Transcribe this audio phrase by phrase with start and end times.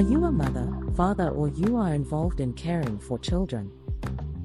[0.00, 3.70] Are you a mother, father, or you are involved in caring for children?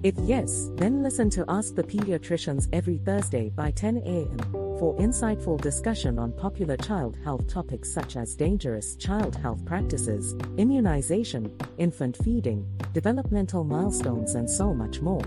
[0.03, 4.37] If yes, then listen to Ask the Pediatricians every Thursday by 10 a.m.
[4.51, 11.49] for insightful discussion on popular child health topics such as dangerous child health practices, immunization,
[11.77, 15.23] infant feeding, developmental milestones, and so much more.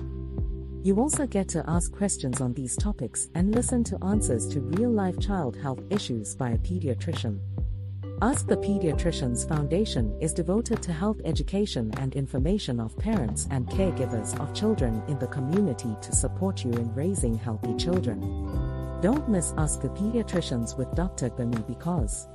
[0.83, 4.91] You also get to ask questions on these topics and listen to answers to real
[4.91, 7.41] life child health issues by a pediatrician.
[8.21, 14.37] Ask the Pediatricians Foundation is devoted to health education and information of parents and caregivers
[14.41, 18.21] of children in the community to support you in raising healthy children.
[19.03, 21.29] Don't miss Ask the Pediatricians with Dr.
[21.29, 22.27] Gani because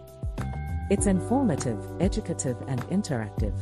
[0.89, 3.53] it's informative, educative, and interactive.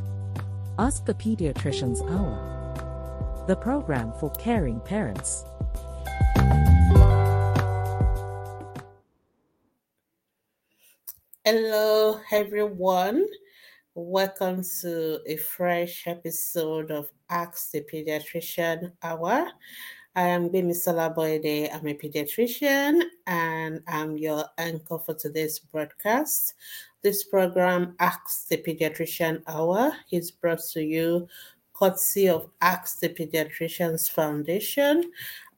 [0.78, 5.44] Ask the Pediatricians Hour, the program for caring parents.
[11.44, 13.26] Hello, everyone.
[13.96, 19.48] Welcome to a fresh episode of Ask the Pediatrician Hour.
[20.16, 21.74] I am Gbemisola Boyede.
[21.74, 26.54] I'm a pediatrician and I'm your anchor for today's broadcast.
[27.02, 31.28] This program, Ask the Pediatrician Hour, is brought to you
[31.74, 35.12] courtesy of Ask the Pediatricians Foundation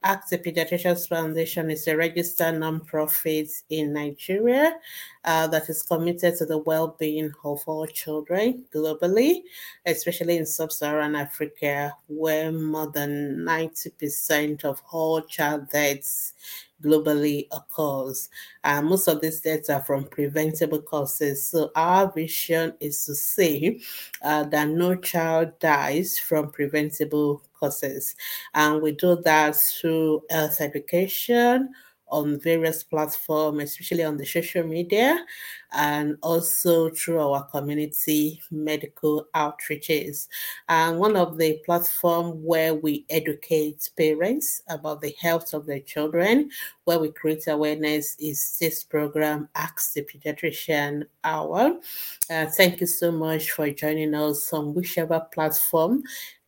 [0.04, 4.74] Ask the Pediatricians Foundation is a registered nonprofit in Nigeria
[5.24, 9.44] uh, that is committed to the well being of all children globally,
[9.86, 16.34] especially in sub Saharan Africa, where more than 90% of all child deaths
[16.82, 18.28] globally occurs.
[18.62, 21.48] Uh, most of these deaths are from preventable causes.
[21.48, 23.80] So, our vision is to say
[24.22, 28.14] uh, that no child dies from preventable causes.
[28.54, 31.70] And we do that through health education
[32.08, 35.24] on various platforms, especially on the social media,
[35.72, 40.28] and also through our community medical outreaches.
[40.68, 46.50] And one of the platforms where we educate parents about the health of their children,
[46.84, 51.78] where we create awareness, is this program, Ask the Pediatrician Hour.
[52.30, 56.02] Uh, thank you so much for joining us on whichever platform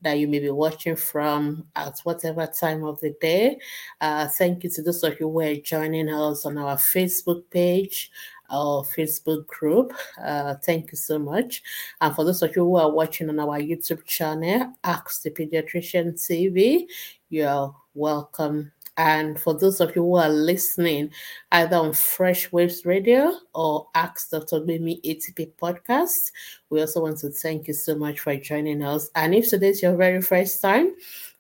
[0.07, 3.59] that you may be watching from at whatever time of the day.
[4.01, 8.13] Uh, thank you to those of you who are joining us on our Facebook page,
[8.49, 9.93] our Facebook group.
[10.23, 11.61] Uh, thank you so much.
[12.01, 16.13] And for those of you who are watching on our YouTube channel, Ask the Pediatrician
[16.13, 16.87] TV,
[17.29, 21.11] you're welcome and for those of you who are listening
[21.53, 24.61] either on Fresh Waves Radio or Ask Dr.
[24.65, 26.33] Mimi ATP podcast,
[26.71, 29.11] we also want to thank you so much for joining us.
[29.15, 30.95] And if today's your very first time,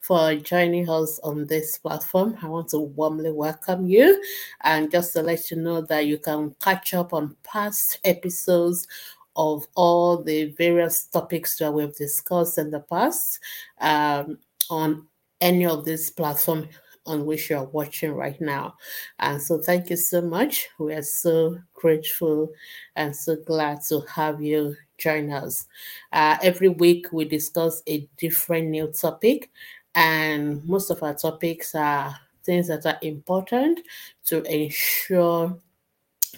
[0.06, 2.37] for joining us on this platform.
[2.41, 4.23] I want to warmly welcome you
[4.61, 8.87] and just to let you know that you can catch up on past episodes
[9.34, 13.41] of all the various topics that we've discussed in the past
[13.81, 14.38] um,
[14.71, 15.09] on
[15.41, 16.69] any of these platforms
[17.06, 18.77] on which you are watching right now.
[19.19, 20.69] And so, thank you so much.
[20.78, 22.53] We are so grateful
[22.97, 25.67] and so glad to have you join us.
[26.12, 29.50] Uh, every week, we discuss a different new topic,
[29.94, 33.81] and most of our topics are things that are important
[34.27, 35.59] to ensure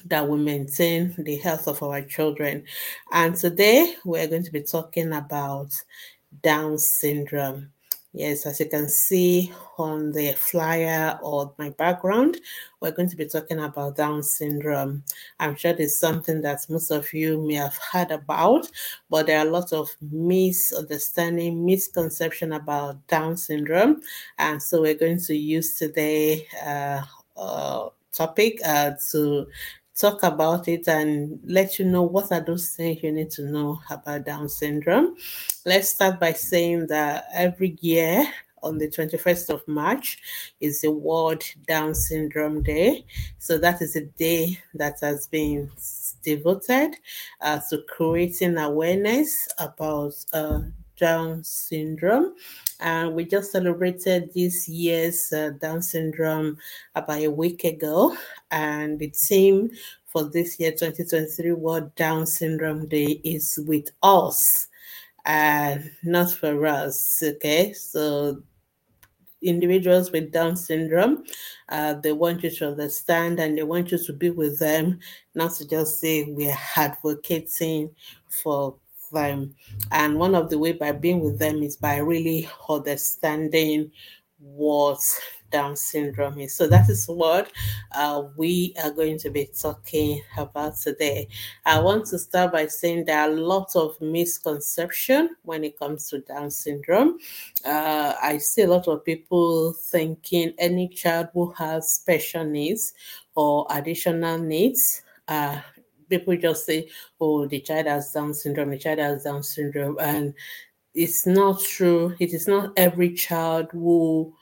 [0.07, 2.65] that we maintain the health of our children.
[3.13, 5.71] And today, we're going to be talking about
[6.43, 7.71] Down syndrome.
[8.19, 12.39] Yes, as you can see on the flyer or my background,
[12.81, 15.05] we're going to be talking about Down syndrome.
[15.39, 18.69] I'm sure it's something that most of you may have heard about,
[19.09, 24.03] but there are a lot of misunderstanding, misconception about Down syndrome.
[24.37, 27.03] And so we're going to use today uh,
[27.37, 29.47] uh, topic uh, to
[29.99, 33.81] talk about it and let you know what are those things you need to know
[33.91, 35.17] about Down syndrome.
[35.67, 38.25] Let's start by saying that every year
[38.63, 40.19] on the 21st of March
[40.61, 43.05] is the World Down Syndrome Day.
[43.39, 45.71] So that is a day that has been
[46.23, 46.95] devoted
[47.41, 50.61] uh, to creating awareness about uh,
[50.99, 52.35] Down syndrome.
[52.81, 56.59] And we just celebrated this year's uh, Down syndrome
[56.95, 58.17] about a week ago.
[58.51, 59.71] And the theme
[60.07, 64.69] for this year, 2023 World Down Syndrome Day, is with us
[65.25, 67.23] and not for us.
[67.23, 67.73] Okay.
[67.73, 68.43] So,
[69.43, 71.25] individuals with Down syndrome,
[71.69, 74.99] uh, they want you to understand and they want you to be with them,
[75.35, 77.91] not to just say we are advocating
[78.29, 78.75] for
[79.11, 79.55] them.
[79.93, 83.91] And one of the way by being with them is by really understanding
[84.39, 85.01] what
[85.51, 86.55] Down syndrome is.
[86.55, 87.51] So that is what
[87.93, 91.29] uh, we are going to be talking about today.
[91.65, 96.21] I want to start by saying there are lots of misconception when it comes to
[96.21, 97.19] Down syndrome.
[97.65, 102.93] Uh, I see a lot of people thinking any child who has special needs
[103.35, 105.03] or additional needs
[106.09, 106.89] people just say,
[107.21, 109.99] oh, the child has Down syndrome, the child has Down syndrome.
[110.01, 110.35] And
[110.95, 112.15] it's not true.
[112.19, 114.35] It is not every child who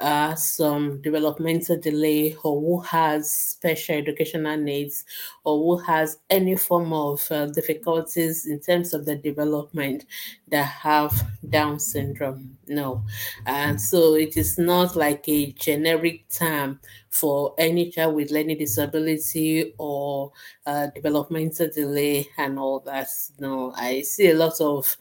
[0.00, 5.04] uh, some developmental delay or who has special educational needs
[5.44, 10.04] or who has any form of uh, difficulties in terms of the development
[10.48, 11.12] that have
[11.48, 12.56] Down syndrome.
[12.66, 13.04] No.
[13.46, 16.80] And so it is not like a generic term
[17.10, 20.32] for any child with learning disability or
[20.66, 23.08] uh, developmental delay and all that.
[23.38, 24.96] No, I see a lot of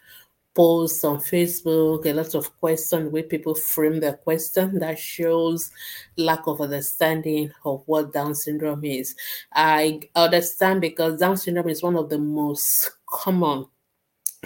[0.55, 5.71] posts on Facebook, a lot of questions where people frame their question that shows
[6.17, 9.15] lack of understanding of what Down syndrome is.
[9.53, 13.65] I understand because Down syndrome is one of the most common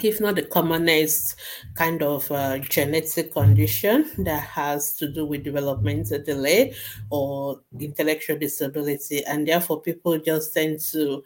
[0.02, 1.34] if not the commonest
[1.74, 6.74] kind of uh, genetic condition that has to do with developmental delay
[7.10, 9.24] or intellectual disability.
[9.24, 11.22] And therefore, people just tend to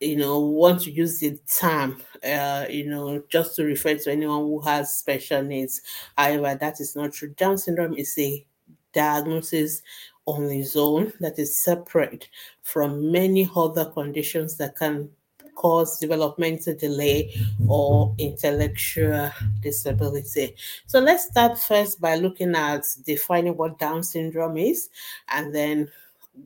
[0.00, 4.40] you know, want to use the term, uh, you know, just to refer to anyone
[4.40, 5.82] who has special needs.
[6.16, 7.30] However, that is not true.
[7.30, 8.44] Down syndrome is a
[8.92, 9.82] diagnosis
[10.26, 12.28] on its own that is separate
[12.62, 15.10] from many other conditions that can
[15.54, 17.34] cause developmental delay
[17.66, 19.30] or intellectual
[19.60, 20.54] disability.
[20.86, 24.88] So let's start first by looking at defining what Down syndrome is
[25.32, 25.90] and then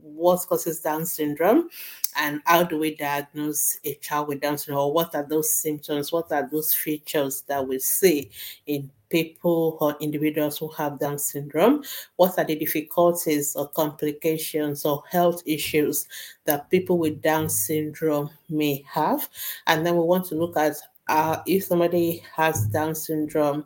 [0.01, 1.69] what causes Down syndrome
[2.17, 4.87] and how do we diagnose a child with Down syndrome?
[4.87, 6.12] Or what are those symptoms?
[6.12, 8.31] What are those features that we see
[8.67, 11.85] in people or individuals who have Down syndrome?
[12.17, 16.06] What are the difficulties or complications or health issues
[16.44, 19.29] that people with Down syndrome may have?
[19.67, 20.76] And then we want to look at
[21.08, 23.65] uh, if somebody has Down syndrome,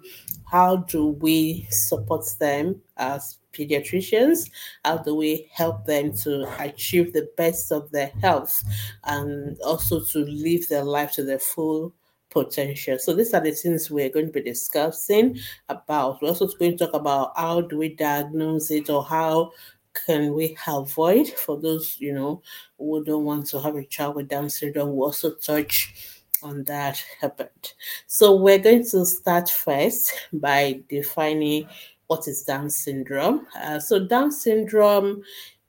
[0.50, 4.50] how do we support them as pediatricians?
[4.84, 8.62] How do we help them to achieve the best of their health
[9.04, 11.94] and also to live their life to their full
[12.30, 12.98] potential?
[12.98, 15.38] So these are the things we're going to be discussing
[15.68, 16.20] about.
[16.20, 19.52] We're also going to talk about how do we diagnose it or how
[20.06, 22.42] can we avoid for those you know
[22.78, 24.94] who don't want to have a child with Down syndrome.
[24.94, 27.74] We also touch on that a.
[28.06, 31.68] So we're going to start first by defining
[32.06, 33.46] what is Down syndrome.
[33.56, 35.22] Uh, so, Down syndrome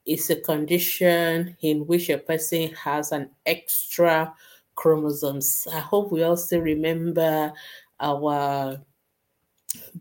[0.05, 4.33] is a condition in which a person has an extra
[4.75, 5.67] chromosomes.
[5.73, 7.51] I hope we all still remember
[7.99, 8.79] our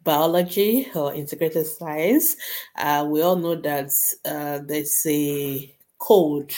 [0.04, 2.36] biology or integrated science.
[2.76, 3.90] Uh, we all know that
[4.24, 6.52] uh, there's a code,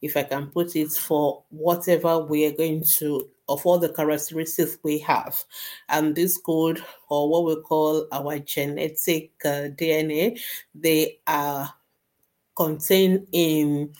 [0.00, 4.78] if I can put it, for whatever we are going to of all the characteristics
[4.82, 5.42] we have.
[5.88, 10.40] And this code, or what we call our genetic uh, DNA,
[10.74, 11.72] they are
[12.56, 13.92] contained in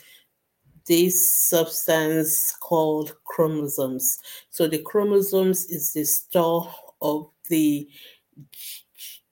[0.87, 4.19] this substance called chromosomes.
[4.51, 7.89] So the chromosomes is the store of the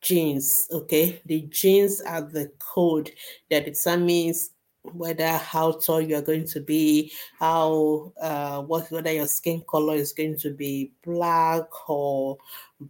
[0.00, 1.20] genes, okay?
[1.26, 3.10] The genes are the code
[3.50, 4.50] that determines
[4.92, 9.94] whether how tall you are going to be, how uh, what whether your skin color
[9.94, 12.38] is going to be black or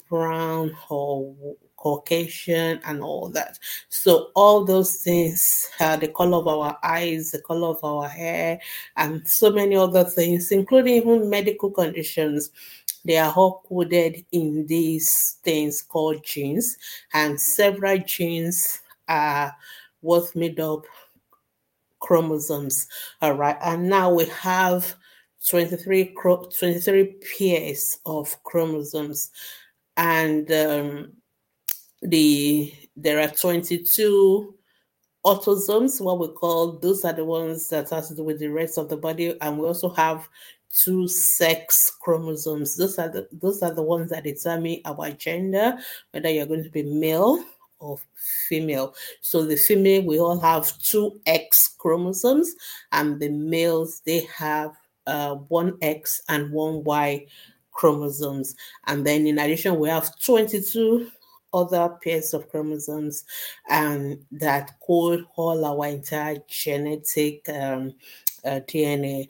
[0.09, 1.35] brown or
[1.77, 3.59] Caucasian and all that.
[3.91, 8.59] So all those things, uh, the color of our eyes, the color of our hair,
[8.97, 12.51] and so many other things, including even medical conditions,
[13.05, 16.77] they are all coded in these things called genes,
[17.13, 19.55] and several genes are
[20.01, 20.85] what made up
[22.05, 22.87] chromosomes.
[23.23, 24.95] All right, and now we have
[25.49, 29.31] 23, 23 pairs of chromosomes,
[29.97, 31.13] and um,
[32.03, 34.55] the there are 22
[35.25, 38.77] autosomes, what we call those are the ones that has to do with the rest
[38.77, 40.29] of the body, and we also have
[40.85, 42.77] two sex chromosomes.
[42.77, 45.79] Those are the those are the ones that determine our gender,
[46.11, 47.43] whether you're going to be male
[47.85, 48.05] of
[48.49, 48.95] female.
[49.21, 52.55] So the female we all have two X chromosomes,
[52.93, 54.73] and the males they have
[55.07, 57.27] uh, one X and one Y
[57.73, 58.55] chromosomes.
[58.87, 61.11] And then in addition, we have 22
[61.53, 63.25] other pairs of chromosomes
[63.71, 67.95] and that code all our entire genetic um,
[68.45, 69.29] uh, DNA.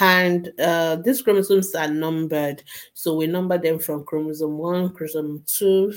[0.00, 2.62] And uh, these chromosomes are numbered.
[2.92, 5.94] So we number them from chromosome 1, chromosome 2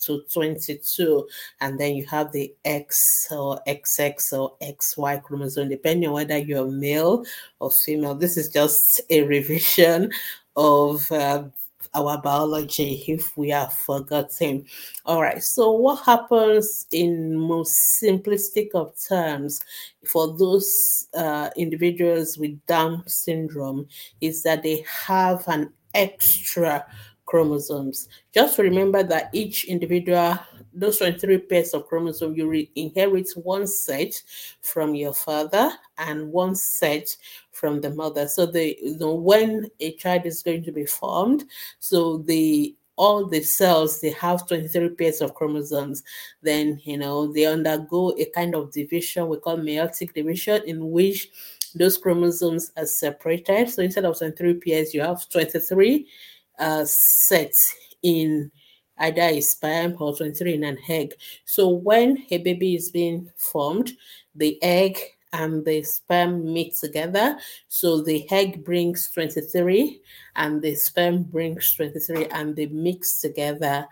[0.00, 1.28] to 22.
[1.60, 6.70] And then you have the X or XX or XY chromosome, depending on whether you're
[6.70, 7.24] male
[7.60, 8.14] or female.
[8.14, 10.10] This is just a revision
[10.56, 11.44] of uh,
[11.96, 14.66] our biology if we have forgotten.
[15.04, 19.60] All right, so what happens in most simplistic of terms
[20.04, 23.88] for those uh, individuals with Down syndrome
[24.20, 26.86] is that they have an extra
[27.26, 28.08] chromosomes.
[28.32, 30.38] Just remember that each individual,
[30.72, 34.22] those 23 pairs of chromosomes, you re- inherit one set
[34.62, 37.16] from your father and one set
[37.50, 38.28] from the mother.
[38.28, 41.44] So the you know, when a child is going to be formed,
[41.80, 46.02] so the all the cells they have 23 pairs of chromosomes
[46.40, 51.28] then you know they undergo a kind of division we call meiotic division in which
[51.74, 56.08] those chromosomes are separated so instead of 23 pairs you have 23
[56.58, 58.50] uh, sets in
[58.98, 63.92] either a sperm or 23 in an egg so when a baby is being formed
[64.34, 64.98] the egg
[65.32, 67.36] and the sperm meet together.
[67.68, 70.00] So the egg brings 23
[70.36, 73.86] and the sperm brings 23 and they mix together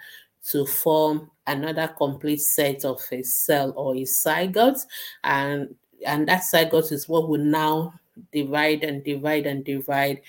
[0.50, 4.80] to form another complete set of a cell or a zygote.
[5.22, 5.74] And,
[6.06, 7.94] and that zygote is what will now
[8.32, 10.20] divide and divide and divide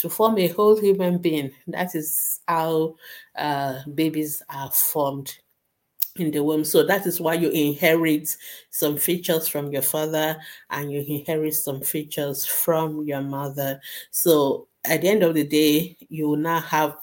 [0.00, 1.52] to form a whole human being.
[1.66, 2.96] That is how
[3.36, 5.36] uh, babies are formed
[6.16, 6.64] in the womb.
[6.64, 8.36] So that is why you inherit
[8.70, 10.36] some features from your father
[10.70, 13.80] and you inherit some features from your mother.
[14.10, 16.96] So at the end of the day, you will now have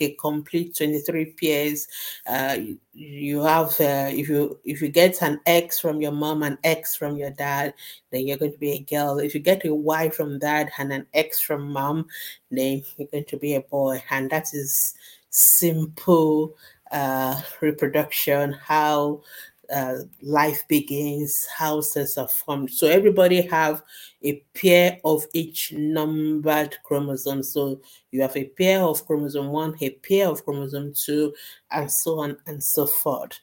[0.00, 1.88] a complete 23 pairs.
[2.26, 2.58] Uh,
[2.92, 6.94] you have uh, if you if you get an X from your mom and X
[6.94, 7.74] from your dad,
[8.10, 9.18] then you're going to be a girl.
[9.18, 12.06] If you get a Y from dad and an X from mom,
[12.50, 14.02] then you're going to be a boy.
[14.10, 14.94] And that is
[15.30, 16.56] simple
[16.92, 19.22] uh, reproduction, how
[19.74, 22.70] uh, life begins, houses are formed.
[22.70, 23.82] So everybody have
[24.22, 27.42] a pair of each numbered chromosome.
[27.42, 27.80] So
[28.10, 31.34] you have a pair of chromosome one, a pair of chromosome two,
[31.70, 33.38] and so on and so forth.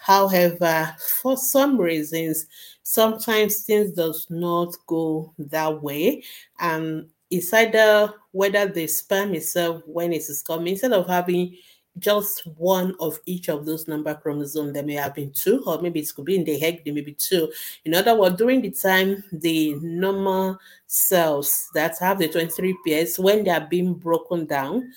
[0.00, 2.46] However, for some reasons,
[2.82, 6.22] sometimes things does not go that way,
[6.60, 11.56] and it's either whether the sperm itself, when it is coming, instead of having
[11.98, 14.72] just one of each of those number chromosomes.
[14.72, 17.00] There may have been two, or maybe it could be in the egg, there may
[17.00, 17.52] be two.
[17.84, 23.44] In other words, during the time the normal cells that have the 23 pairs, when
[23.44, 24.92] they are being broken down,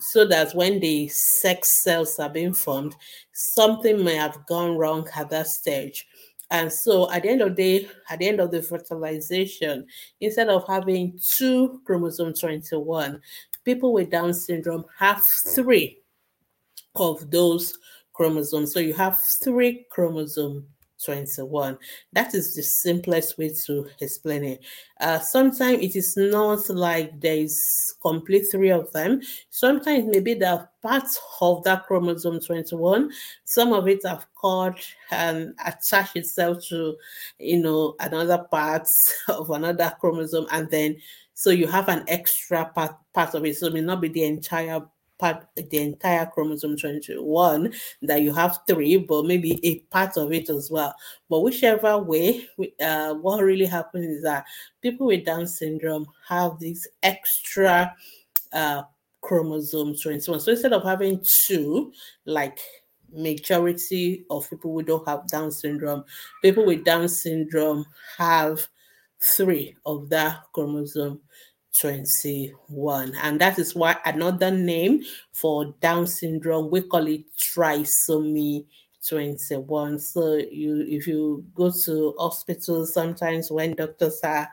[0.00, 2.94] so that when the sex cells are being formed,
[3.32, 6.06] something may have gone wrong at that stage.
[6.50, 9.86] And so at the end of the day, at the end of the fertilization,
[10.20, 13.20] instead of having two chromosome 21,
[13.64, 15.22] people with Down syndrome have
[15.54, 15.97] three
[17.00, 17.78] of those
[18.12, 18.72] chromosomes.
[18.72, 20.66] So you have three chromosome
[21.04, 21.78] 21.
[22.12, 24.64] That is the simplest way to explain it.
[25.00, 29.20] Uh, sometimes it is not like there is complete three of them.
[29.50, 33.12] Sometimes maybe there are parts of that chromosome 21.
[33.44, 36.96] Some of it have caught and attached itself to,
[37.38, 38.88] you know, another part
[39.28, 40.46] of another chromosome.
[40.50, 40.96] And then,
[41.34, 43.56] so you have an extra part, part of it.
[43.56, 44.80] So it may not be the entire
[45.18, 47.72] part the entire chromosome 21
[48.02, 50.94] that you have three but maybe a part of it as well.
[51.28, 52.46] But whichever way
[52.80, 54.44] uh, what really happens is that
[54.82, 57.94] people with down syndrome have these extra
[58.52, 58.82] uh,
[59.20, 61.92] chromosome 21 so instead of having two
[62.24, 62.60] like
[63.12, 66.04] majority of people who don't have down syndrome
[66.42, 67.84] people with down syndrome
[68.16, 68.68] have
[69.20, 71.20] three of that chromosome
[71.80, 73.14] 21.
[73.22, 78.66] And that is why another name for Down syndrome, we call it trisomy
[79.08, 79.98] 21.
[79.98, 84.48] So you if you go to hospitals, sometimes when doctors are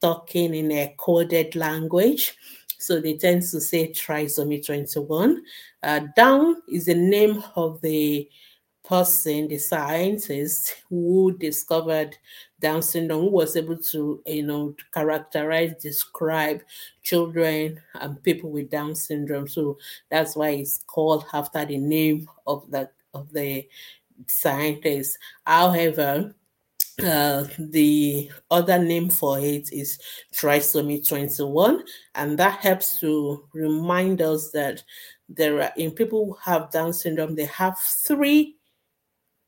[0.00, 2.36] talking in a coded language,
[2.78, 5.42] so they tend to say trisomy 21.
[5.82, 8.28] Uh, Down is the name of the
[8.84, 12.16] person, the scientist who discovered
[12.60, 16.62] Down syndrome, who was able to, you know, characterize, describe
[17.02, 19.48] children and people with Down syndrome.
[19.48, 19.78] So
[20.10, 23.66] that's why it's called after the name of the of the
[24.28, 25.18] scientist.
[25.46, 26.34] However,
[27.02, 29.98] uh, the other name for it is
[30.32, 31.82] trisomy 21,
[32.14, 34.84] and that helps to remind us that
[35.28, 38.56] there are in people who have Down syndrome, they have three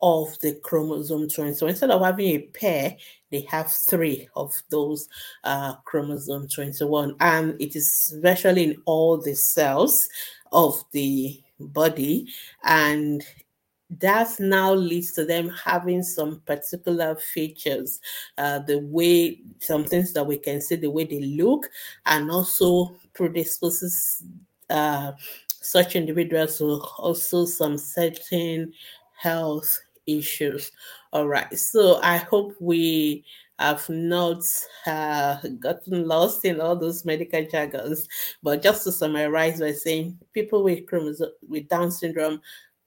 [0.02, 1.54] of the chromosome 20.
[1.54, 2.96] So instead of having a pair,
[3.30, 5.08] they have three of those
[5.44, 7.16] uh, chromosome 21.
[7.20, 10.08] And it is virtually in all the cells
[10.52, 12.28] of the body.
[12.64, 13.24] And
[13.88, 18.00] that now leads to them having some particular features,
[18.36, 21.68] uh, the way some things that we can see, the way they look,
[22.04, 24.24] and also predisposes
[24.70, 25.12] uh,
[25.46, 28.72] such individuals to also some certain
[29.16, 30.72] health issues.
[31.12, 33.24] All right, so I hope we
[33.58, 34.42] have not
[34.86, 38.06] uh, gotten lost in all those medical jargons.
[38.42, 42.40] But just to summarize by saying people with chromosome with Down syndrome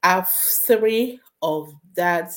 [0.03, 0.29] have
[0.65, 2.31] three of that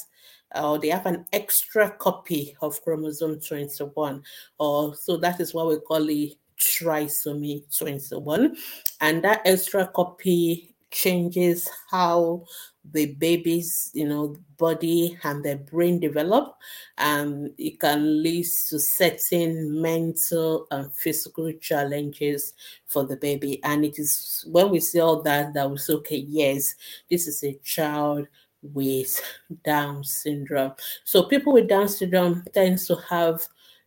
[0.55, 4.23] or uh, they have an extra copy of chromosome 21
[4.59, 8.55] or so that is what we call the trisomy 21
[9.01, 12.44] and that extra copy changes how
[12.92, 16.54] the baby's you know body and their brain develop.
[16.99, 22.54] And it can lead to certain mental and physical challenges
[22.87, 23.61] for the baby.
[23.64, 26.75] And it is when we see all that that say okay yes
[27.11, 28.28] this is a child
[28.62, 29.20] with
[29.64, 30.72] down syndrome.
[31.04, 33.40] So people with down syndrome tends to have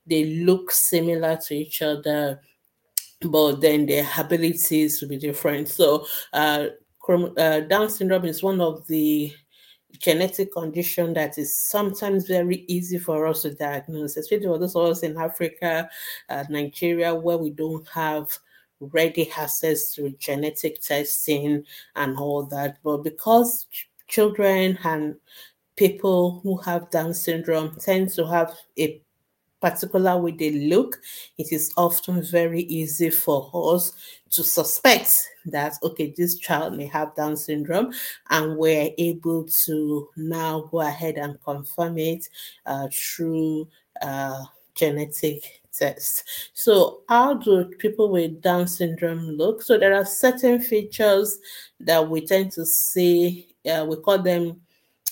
[0.06, 2.42] they look similar to each other
[3.22, 5.70] but then their abilities will be different.
[5.70, 6.68] So uh
[7.10, 9.34] uh, Down syndrome is one of the
[10.00, 14.86] genetic condition that is sometimes very easy for us to diagnose, especially for those of
[14.86, 15.90] us in Africa,
[16.30, 18.28] uh, Nigeria, where we don't have
[18.80, 21.64] ready access to genetic testing
[21.96, 22.78] and all that.
[22.84, 25.16] But because ch- children and
[25.76, 29.02] people who have Down syndrome tend to have a
[29.66, 31.00] particular way they look,
[31.40, 33.94] it is often very easy for us
[34.30, 35.12] to suspect
[35.48, 37.92] that, okay, this child may have Down syndrome,
[38.30, 42.28] and we're able to now go ahead and confirm it
[42.68, 43.68] uh, through
[44.04, 44.44] uh,
[44.76, 46.24] genetic test.
[46.54, 49.64] So, how do people with Down syndrome look?
[49.64, 51.40] So, there are certain features
[51.80, 54.62] that we tend to see, uh, we call them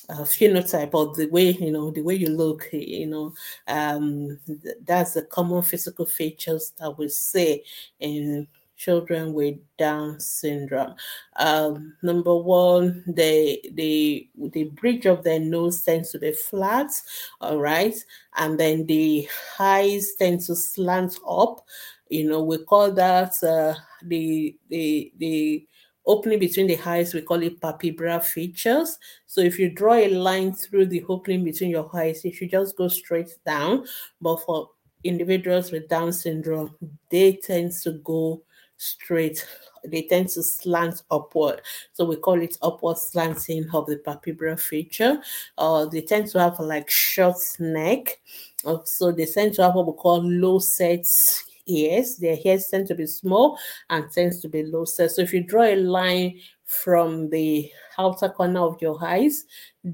[0.10, 3.34] uh, phenotype or the way you know the way you look you know
[3.68, 4.38] um
[4.86, 7.64] that's the common physical features that we see
[8.00, 10.94] in children with down syndrome.
[11.38, 16.92] Um number one the the the bridge of their nose tends to be flat
[17.40, 17.96] all right
[18.36, 19.28] and then the
[19.60, 21.66] eyes tend to slant up.
[22.10, 25.66] You know we call that uh, the the the
[26.06, 28.98] opening between the eyes, we call it palpebral fissures.
[29.26, 32.76] So if you draw a line through the opening between your eyes, it should just
[32.76, 33.86] go straight down.
[34.22, 34.70] But for
[35.04, 36.76] individuals with Down syndrome,
[37.10, 38.44] they tend to go
[38.78, 39.46] straight.
[39.86, 41.62] They tend to slant upward.
[41.94, 45.22] So we call it upward slanting of the palpebral fissure.
[45.58, 48.20] Uh, they tend to have like short neck.
[48.66, 52.18] Uh, so they tend to have what we call low sets ears.
[52.18, 53.58] Their ears tend to be small
[53.90, 55.12] and tends to be low set.
[55.12, 59.44] So if you draw a line from the outer corner of your eyes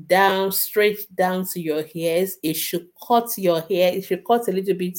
[0.06, 4.52] down straight down to your hairs it should cut your hair it should cut a
[4.52, 4.98] little bit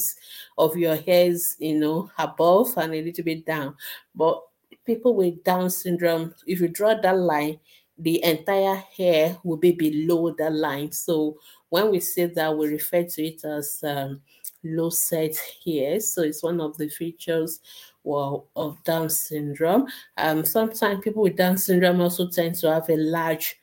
[0.57, 3.73] of your hairs you know above and a little bit down
[4.13, 4.41] but
[4.85, 7.57] people with down syndrome if you draw that line
[7.97, 11.37] the entire hair will be below that line so
[11.69, 14.21] when we say that we refer to it as um,
[14.63, 15.99] low set here.
[15.99, 17.59] So it's one of the features
[18.03, 19.87] well, of Down syndrome.
[20.17, 23.59] Um, sometimes people with Down syndrome also tend to have a large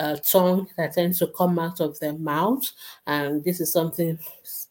[0.00, 2.62] uh, tongue that tends to come out of their mouth.
[3.06, 4.18] And this is something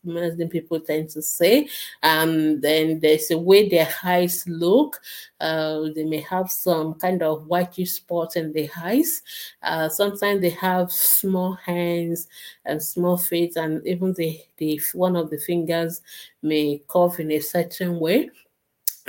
[0.03, 1.69] Muslim people tend to say.
[2.01, 4.99] And then there's a way their eyes look.
[5.39, 9.21] Uh, they may have some kind of whitish spot in the eyes.
[9.61, 12.27] Uh, sometimes they have small hands
[12.65, 16.01] and small feet, and even the, the one of the fingers
[16.41, 18.29] may curve in a certain way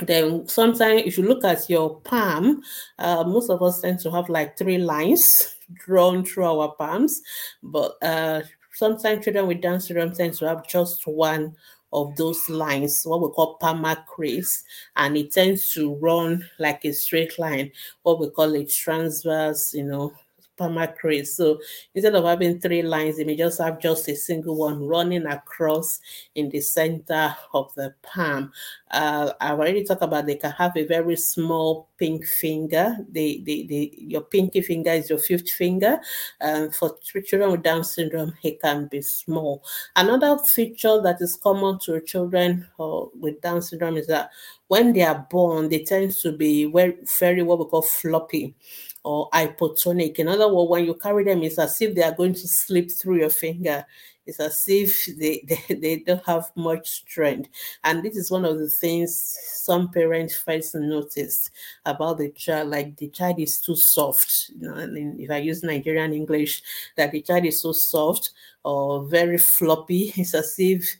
[0.07, 2.59] then sometimes if you look at your palm
[2.97, 7.21] uh, most of us tend to have like three lines drawn through our palms
[7.63, 8.41] but uh,
[8.73, 11.55] sometimes children with Down syndrome tend to have just one
[11.93, 14.63] of those lines, what we call palmar crease,
[14.95, 17.71] and it tends to run like a straight line,
[18.03, 20.13] what we call a transverse, you know,
[20.57, 21.35] palmar crease.
[21.35, 21.59] So
[21.93, 25.99] instead of having three lines, they may just have just a single one running across
[26.35, 28.51] in the center of the palm.
[28.91, 32.97] Uh, I've already talked about they can have a very small pink finger.
[33.11, 35.99] The, the, the your pinky finger is your fifth finger.
[36.41, 39.63] Um, for children with Down syndrome, it can be small.
[39.95, 44.31] Another feature that is common to children uh, with Down syndrome is that
[44.67, 48.55] when they are born, they tend to be very, very what we call floppy
[49.03, 50.17] or hypotonic.
[50.17, 52.91] In other words, when you carry them, it's as if they are going to slip
[52.91, 53.85] through your finger.
[54.25, 57.49] It's as if they, they, they don't have much strength.
[57.83, 61.49] And this is one of the things some parents first notice
[61.85, 64.51] about the child, like the child is too soft.
[64.59, 64.87] You know,
[65.17, 66.61] if I use Nigerian English,
[66.97, 68.31] that the child is so soft
[68.63, 70.13] or very floppy.
[70.17, 70.97] It's as if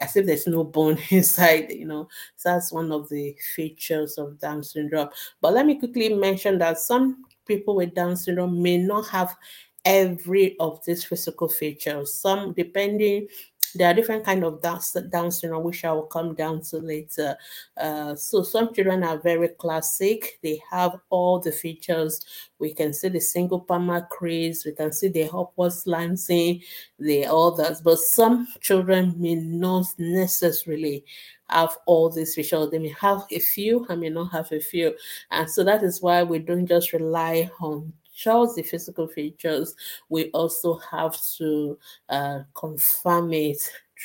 [0.00, 2.08] as if there's no bone inside, you know.
[2.36, 5.10] So that's one of the features of Down syndrome.
[5.40, 9.36] But let me quickly mention that some people with Down syndrome may not have
[9.84, 12.12] every of these physical features.
[12.14, 13.28] Some, depending,
[13.74, 17.36] there are different kind of Down, Down syndrome, which I will come down to later.
[17.76, 20.38] Uh, so some children are very classic.
[20.42, 22.20] They have all the features.
[22.58, 24.64] We can see the single palmar crease.
[24.64, 26.62] We can see the upward slanting,
[26.98, 27.80] the others.
[27.80, 31.04] But some children may not necessarily
[31.48, 32.70] have all these features.
[32.70, 34.94] They may have a few, I may not have a few.
[35.30, 39.74] And so that is why we don't just rely on just the physical features.
[40.08, 43.58] We also have to uh, confirm it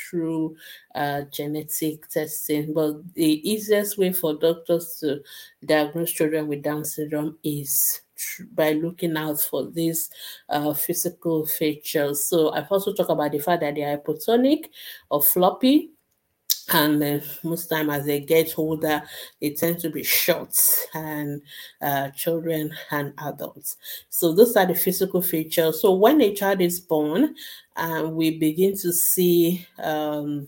[0.10, 0.56] through
[0.96, 2.74] uh, genetic testing.
[2.74, 5.22] But the easiest way for doctors to
[5.66, 8.02] diagnose children with Down syndrome is
[8.54, 10.10] by looking out for these
[10.50, 12.26] uh, physical features.
[12.26, 14.66] So I've also talked about the fact that they are hypotonic
[15.10, 15.92] or floppy
[16.74, 19.02] and then most time as they get older
[19.42, 20.56] they tend to be short
[20.94, 21.42] and
[21.82, 23.78] uh, children and adults.
[24.10, 25.82] So those are the physical features.
[25.82, 27.36] So when a child is born
[27.76, 30.48] and uh, we begin to see um,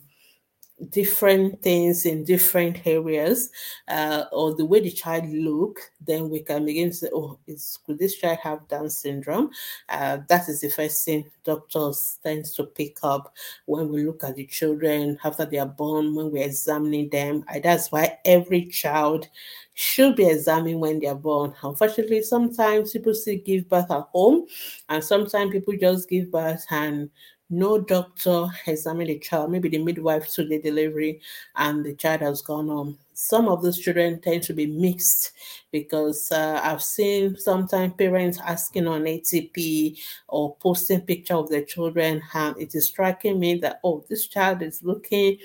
[0.89, 3.49] different things in different areas
[3.87, 7.79] uh, or the way the child look then we can begin to say oh is
[7.85, 9.49] could this child have down syndrome?
[9.89, 13.33] Uh, that is the first thing doctors tend to pick up
[13.65, 17.43] when we look at the children after they are born when we're examining them.
[17.47, 19.27] And that's why every child
[19.73, 21.53] should be examined when they're born.
[21.63, 24.47] Unfortunately sometimes people still give birth at home
[24.89, 27.09] and sometimes people just give birth and
[27.53, 31.21] no doctor examined the child, maybe the midwife took the delivery
[31.55, 32.97] and the child has gone home.
[33.13, 35.31] Some of those children tend to be mixed
[35.71, 42.21] because uh, I've seen sometimes parents asking on ATP or posting picture of their children
[42.33, 45.37] and it is striking me that, oh, this child is looking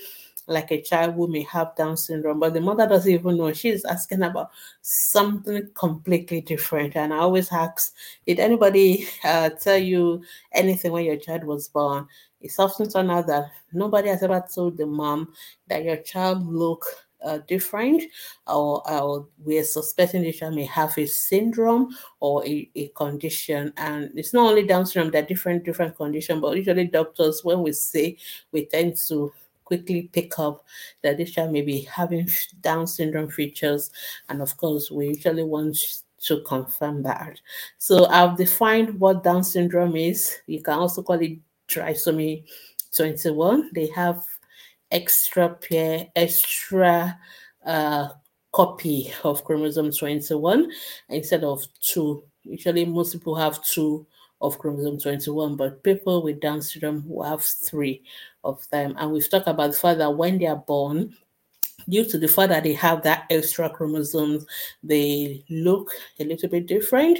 [0.48, 3.52] like a child who may have Down syndrome, but the mother doesn't even know.
[3.52, 6.96] She's asking about something completely different.
[6.96, 7.94] And I always ask,
[8.26, 12.08] did anybody uh, tell you anything when your child was born?
[12.40, 15.34] It's often turned out that nobody has ever told the mom
[15.68, 16.84] that your child look
[17.24, 18.02] uh, different
[18.46, 24.10] or, or we're suspecting the child may have a syndrome or a, a condition and
[24.14, 27.72] it's not only down syndrome there are different different conditions but usually doctors when we
[27.72, 28.16] say
[28.52, 29.32] we tend to
[29.68, 30.64] quickly pick up
[31.02, 32.26] that this child may be having
[32.62, 33.90] Down syndrome features.
[34.30, 35.76] And of course, we usually want
[36.24, 37.38] to confirm that.
[37.76, 40.38] So I've defined what Down syndrome is.
[40.46, 42.44] You can also call it trisomy
[42.96, 43.70] 21.
[43.74, 44.24] They have
[44.90, 47.18] extra pair, extra
[47.66, 48.08] uh,
[48.52, 50.72] copy of chromosome 21
[51.10, 52.24] instead of two.
[52.42, 54.06] Usually, most people have two
[54.40, 58.02] of chromosome 21, but people with Down syndrome will have three
[58.44, 58.94] of them.
[58.98, 61.16] And we've talked about the fact that when they are born,
[61.88, 64.44] due to the fact that they have that extra chromosomes,
[64.82, 67.18] they look a little bit different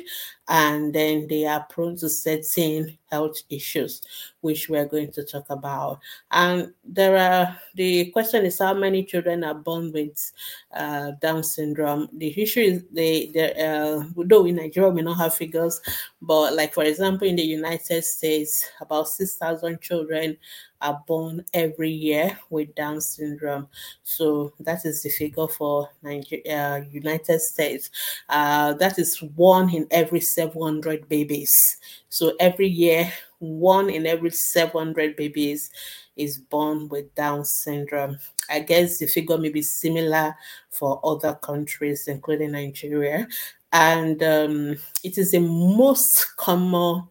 [0.48, 4.02] and then they are prone to certain health issues,
[4.40, 6.00] which we're going to talk about.
[6.31, 10.33] And there are the question is how many children are born with
[10.74, 12.09] uh, Down syndrome.
[12.14, 15.81] The issue is they, they uh, though in Nigeria we don't have figures,
[16.22, 20.37] but like for example in the United States, about six thousand children
[20.80, 23.68] are born every year with Down syndrome.
[24.02, 27.90] So that is the figure for Nigeria, uh, United States.
[28.28, 31.78] Uh, that is one in every 700 babies.
[32.08, 35.70] So every year, one in every 700 babies
[36.16, 38.18] is born with Down syndrome.
[38.50, 40.34] I guess the figure may be similar
[40.70, 43.28] for other countries, including Nigeria.
[43.72, 47.04] And um, it is the most common,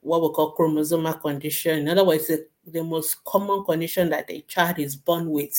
[0.00, 1.80] what we call chromosomal condition.
[1.80, 5.54] In other words, the, the most common condition that a child is born with.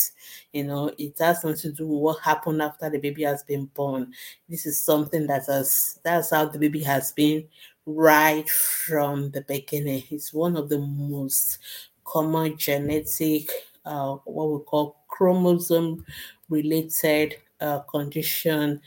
[0.53, 3.65] You know, it has nothing to do with what happened after the baby has been
[3.65, 4.13] born.
[4.49, 7.47] This is something that has, that's how the baby has been
[7.85, 10.03] right from the beginning.
[10.09, 11.59] It's one of the most
[12.03, 13.49] common genetic,
[13.85, 16.05] uh, what we call chromosome
[16.49, 18.81] related uh, condition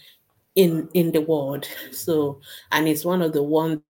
[0.55, 1.67] in in the world.
[1.93, 2.41] So,
[2.73, 3.83] and it's one of the one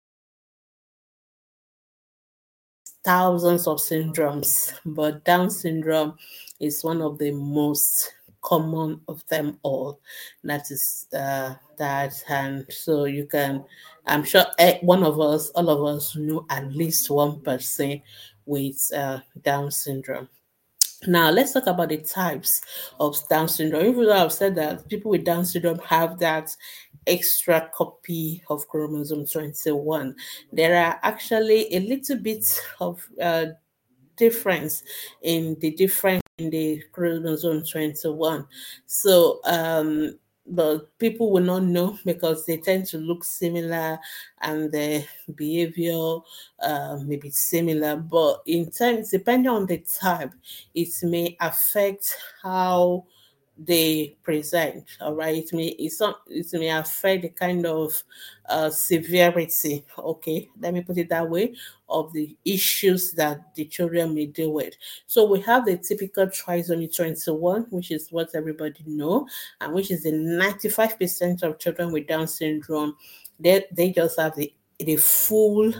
[3.08, 6.18] thousands of syndromes, but Down syndrome
[6.60, 9.98] is one of the most common of them all.
[10.44, 13.64] That is uh, that, and so you can.
[14.04, 18.02] I'm sure eh, one of us, all of us, know at least one person
[18.44, 20.28] with uh, Down syndrome.
[21.06, 22.60] Now, let's talk about the types
[23.00, 23.86] of Down syndrome.
[23.86, 26.54] Even though I've said that people with Down syndrome have that
[27.08, 30.14] extra copy of chromosome 21,
[30.52, 32.44] there are actually a little bit
[32.80, 33.46] of uh,
[34.16, 34.82] difference
[35.22, 38.46] in the different in the chromosome 21.
[38.86, 43.98] So, um, but people will not know because they tend to look similar
[44.40, 46.18] and their behavior
[46.60, 47.96] uh, may be similar.
[47.96, 50.32] But in terms, depending on the type,
[50.74, 53.04] it may affect how
[53.58, 54.84] they present.
[55.00, 58.02] All right, it may it's not, it may affect the kind of
[58.48, 59.84] uh, severity.
[59.98, 61.54] Okay, let me put it that way
[61.88, 64.74] of the issues that the children may deal with.
[65.06, 69.26] So we have the typical trisomy 21, which is what everybody know,
[69.60, 72.94] and which is the 95% of children with Down syndrome.
[73.40, 75.72] They they just have the the full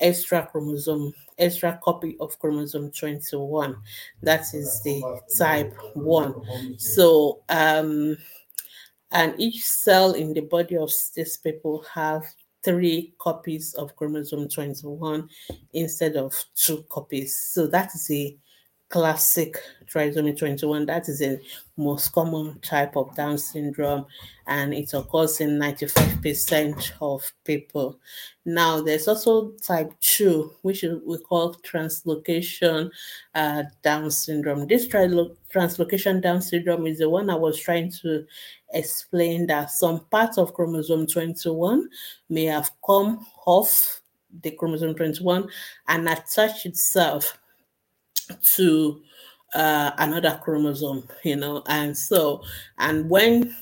[0.00, 3.76] extra chromosome extra copy of chromosome 21.
[4.22, 5.02] That is the
[5.38, 6.78] type 1.
[6.78, 8.16] So, um,
[9.10, 12.24] and each cell in the body of these people have
[12.62, 15.28] three copies of chromosome 21
[15.72, 17.38] instead of two copies.
[17.52, 18.36] So that is a
[18.88, 20.86] classic trisomy 21.
[20.86, 21.40] That is the
[21.76, 24.06] most common type of Down syndrome,
[24.46, 27.98] and it occurs in 95% of people.
[28.44, 32.90] Now, there's also type 2, which we call translocation
[33.34, 34.66] uh, Down syndrome.
[34.66, 38.24] This translocation Down syndrome is the one I was trying to
[38.72, 41.88] explain that some parts of chromosome 21
[42.28, 44.00] may have come off
[44.42, 45.48] the chromosome 21
[45.88, 47.38] and attach itself
[48.56, 49.02] to
[49.54, 52.42] uh, another chromosome, you know, and so,
[52.78, 53.54] and when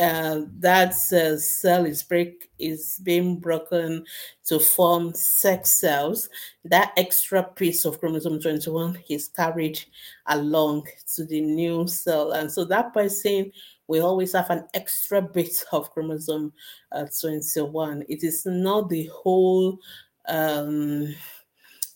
[0.00, 4.04] uh, that uh, cell is break is being broken
[4.46, 6.28] to form sex cells,
[6.64, 9.80] that extra piece of chromosome 21 is carried
[10.26, 13.50] along to the new cell, and so that person
[13.88, 16.52] we always have an extra bit of chromosome
[16.92, 18.04] uh, 21.
[18.08, 19.80] It is not the whole.
[20.28, 21.12] Um,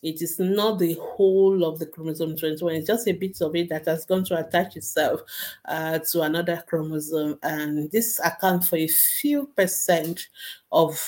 [0.05, 2.75] it is not the whole of the chromosome 21.
[2.75, 5.23] It's just a bit of it that has gone to attach itself
[5.65, 7.39] uh, to another chromosome.
[7.43, 10.29] And this accounts for a few percent
[10.71, 11.01] of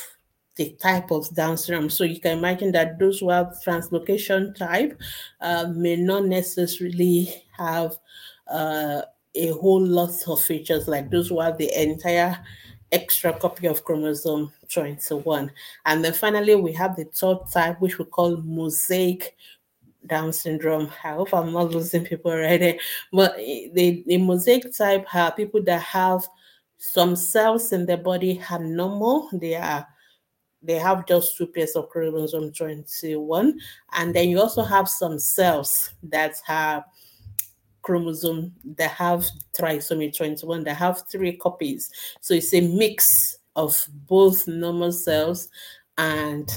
[0.56, 1.90] the type of Down syndrome.
[1.90, 4.98] So you can imagine that those who have translocation type
[5.42, 7.98] uh, may not necessarily have
[8.48, 9.02] uh,
[9.34, 12.38] a whole lot of features like those who have the entire
[12.96, 15.50] extra copy of chromosome 21.
[15.84, 19.36] And then finally, we have the third type, which we call mosaic
[20.06, 20.90] Down syndrome.
[21.04, 22.78] I hope I'm not losing people already.
[23.12, 26.26] But the, the mosaic type are people that have
[26.78, 29.28] some cells in their body are normal.
[29.32, 29.86] They are
[30.62, 33.58] they have just two pairs of chromosome 21.
[33.92, 36.84] And then you also have some cells that have
[37.86, 39.24] chromosome that have
[39.56, 41.88] trisomy 21 that have three copies.
[42.20, 45.48] So it's a mix of both normal cells
[45.96, 46.50] and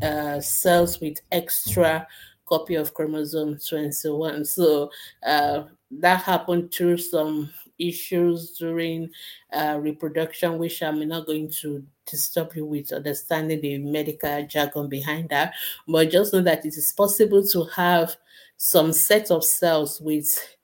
[0.00, 2.06] uh, cells with extra
[2.46, 4.44] copy of chromosome 21.
[4.44, 4.90] So
[5.26, 9.10] uh, that happened through some issues during
[9.52, 15.30] uh, reproduction, which I'm not going to disturb you with understanding the medical jargon behind
[15.30, 15.54] that.
[15.88, 18.16] But just know that it is possible to have
[18.56, 20.55] some set of cells with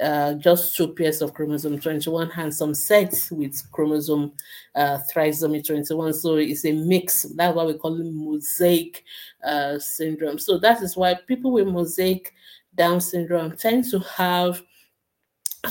[0.00, 4.32] uh, just two pairs of chromosome 21 and some sets with chromosome
[4.74, 6.14] uh, trisomy 21.
[6.14, 7.22] So it's a mix.
[7.34, 9.04] That's why we call it mosaic
[9.44, 10.38] uh, syndrome.
[10.38, 12.32] So that is why people with mosaic
[12.74, 14.60] Down syndrome tend to have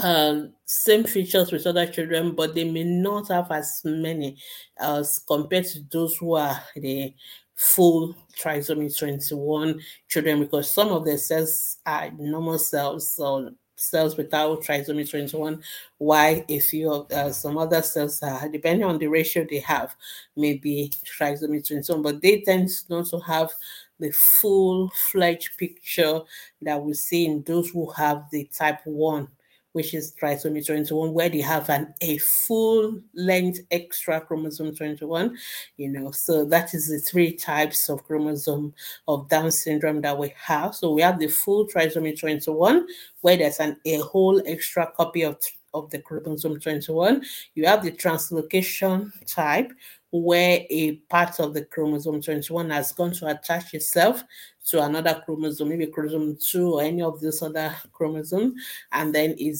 [0.01, 4.37] um, same features with other children, but they may not have as many
[4.79, 7.13] as compared to those who are the
[7.55, 13.09] full trisomy 21 children because some of the cells are normal cells.
[13.09, 13.51] So
[13.89, 15.61] cells without trisomy 21,
[15.97, 19.95] while a few uh, some other cells are, depending on the ratio they have,
[20.35, 23.51] maybe trisomy 21, but they tend not to have
[23.99, 26.21] the full fledged picture
[26.61, 29.27] that we see in those who have the type 1
[29.73, 35.37] which is trisomy 21, where they have an a full length extra chromosome 21.
[35.77, 38.73] You know, so that is the three types of chromosome
[39.07, 40.75] of Down syndrome that we have.
[40.75, 42.87] So we have the full trisomy 21,
[43.21, 45.37] where there's an a whole extra copy of
[45.73, 47.23] of the chromosome 21.
[47.55, 49.71] You have the translocation type,
[50.11, 54.23] where a part of the chromosome 21 has gone to attach itself
[54.65, 58.53] to another chromosome, maybe chromosome 2 or any of those other chromosomes,
[58.91, 59.57] and then it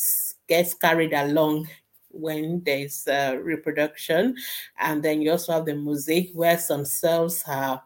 [0.48, 1.68] gets carried along
[2.10, 4.36] when there's uh, reproduction.
[4.80, 7.84] And then you also have the mosaic where some cells are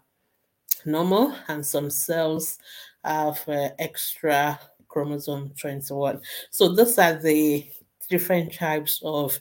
[0.85, 2.59] normal and some cells
[3.03, 6.21] have uh, extra chromosome 21.
[6.49, 7.67] So those are the
[8.09, 9.39] different types of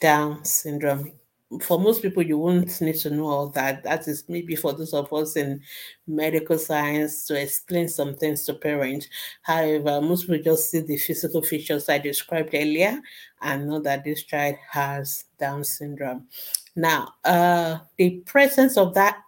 [0.00, 1.12] Down syndrome.
[1.60, 3.82] For most people, you won't need to know all that.
[3.82, 5.60] That is maybe for those of us in
[6.06, 9.08] medical science to explain some things to parents.
[9.42, 13.00] However, most people just see the physical features I described earlier
[13.40, 16.28] and know that this child has Down syndrome.
[16.76, 19.18] Now, uh, the presence of that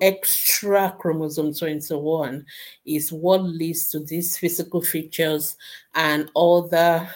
[0.00, 2.44] extra chromosome 21
[2.84, 5.56] is what leads to these physical features
[5.94, 7.08] and other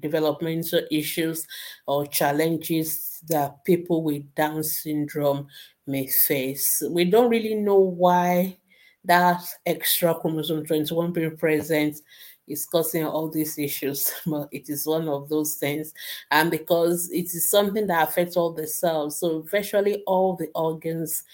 [0.00, 1.46] developmental issues
[1.86, 5.48] or challenges that people with Down syndrome
[5.86, 6.82] may face.
[6.90, 8.56] We don't really know why
[9.04, 12.00] that extra chromosome 21 being present
[12.48, 15.92] is causing all these issues, but it is one of those things.
[16.30, 21.24] And because it is something that affects all the cells, so virtually all the organs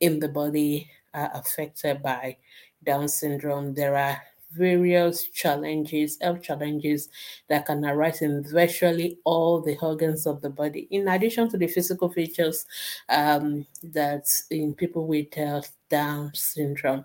[0.00, 2.36] in the body are affected by
[2.84, 3.74] Down syndrome.
[3.74, 4.20] There are
[4.56, 7.08] various challenges, health challenges
[7.48, 11.66] that can arise in virtually all the organs of the body, in addition to the
[11.66, 12.66] physical features
[13.08, 17.04] um, that in people with uh, Down syndrome.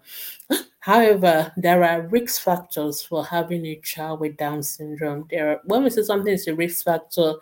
[0.87, 5.27] However, there are risk factors for having a child with Down syndrome.
[5.29, 7.33] There, are, when we say something is a risk factor,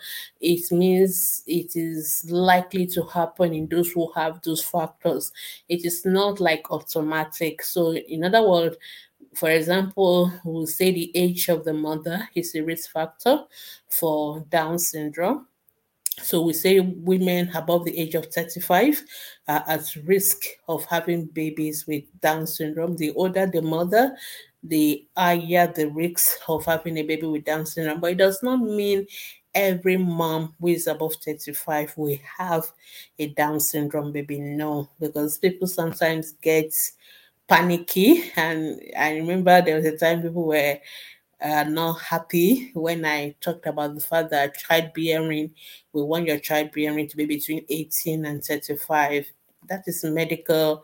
[0.41, 5.31] it means it is likely to happen in those who have those factors.
[5.69, 7.61] It is not like automatic.
[7.61, 8.77] So, in other words,
[9.35, 13.43] for example, we'll say the age of the mother is a risk factor
[13.87, 15.47] for Down syndrome.
[16.21, 19.03] So we say women above the age of 35
[19.47, 22.95] are at risk of having babies with Down syndrome.
[22.95, 24.15] The older the mother,
[24.63, 27.99] the higher the risk of having a baby with Down syndrome.
[27.99, 29.07] But it does not mean
[29.53, 32.71] every mom who is above 35 will have
[33.19, 34.39] a Down syndrome baby.
[34.39, 36.73] No, because people sometimes get
[37.47, 38.31] panicky.
[38.35, 40.77] And I remember there was a time people were
[41.41, 45.53] uh, not happy when I talked about the fact that childbearing,
[45.93, 49.27] we want your childbearing to be between 18 and 35.
[49.67, 50.83] That is medical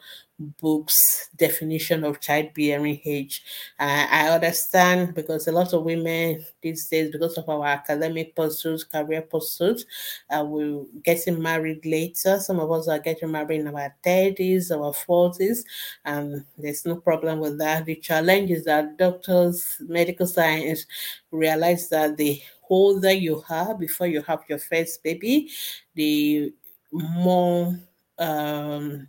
[0.59, 3.43] book's definition of childbearing age.
[3.79, 8.83] Uh, I understand because a lot of women these days, because of our academic pursuits,
[8.83, 9.85] career pursuits,
[10.29, 12.39] uh, we're getting married later.
[12.39, 15.63] Some of us are getting married in our 30s, our 40s,
[16.05, 17.85] and there's no problem with that.
[17.85, 20.85] The challenge is that doctors, medical science
[21.31, 25.49] realize that the older you are before you have your first baby,
[25.93, 26.53] the
[26.91, 27.77] more
[28.17, 29.07] um,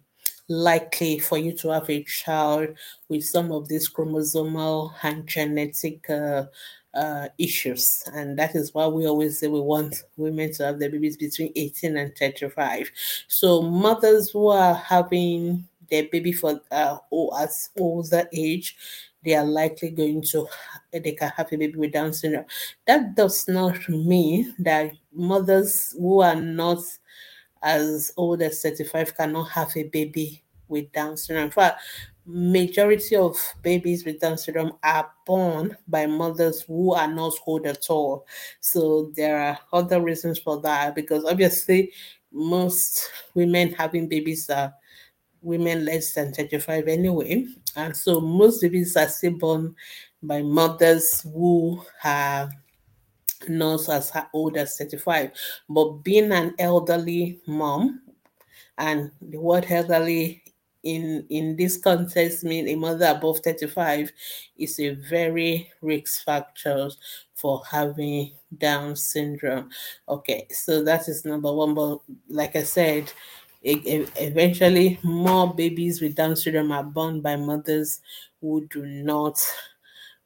[0.49, 2.69] likely for you to have a child
[3.09, 6.45] with some of these chromosomal and genetic uh,
[6.95, 8.05] uh, issues.
[8.13, 11.53] And that is why we always say we want women to have their babies between
[11.57, 12.91] 18 and 35.
[13.29, 16.99] So mothers who are having their baby for uh,
[17.39, 18.77] as older age,
[19.25, 20.49] they are likely going to
[20.93, 22.47] they can have a baby with Down syndrome.
[22.87, 26.79] That does not mean that mothers who are not
[27.63, 31.47] as old as 35 cannot have a baby with Down syndrome.
[31.47, 31.81] In fact,
[32.25, 37.89] majority of babies with Down syndrome are born by mothers who are not old at
[37.91, 38.27] all.
[38.61, 41.93] So there are other reasons for that because obviously
[42.33, 44.75] most women having babies are
[45.43, 47.47] women less than 35 anyway.
[47.77, 49.75] And so most babies are still born
[50.23, 52.53] by mothers who have
[53.49, 55.31] not as old as 35.
[55.69, 58.03] But being an elderly mom,
[58.79, 60.43] and the word elderly
[60.83, 64.11] in in this context mean a mother above 35
[64.59, 66.91] is a very risk factor
[67.35, 69.71] for having down syndrome
[70.09, 73.13] okay so that is number one but like i said
[73.63, 78.01] eventually more babies with down syndrome are born by mothers
[78.41, 79.41] who do not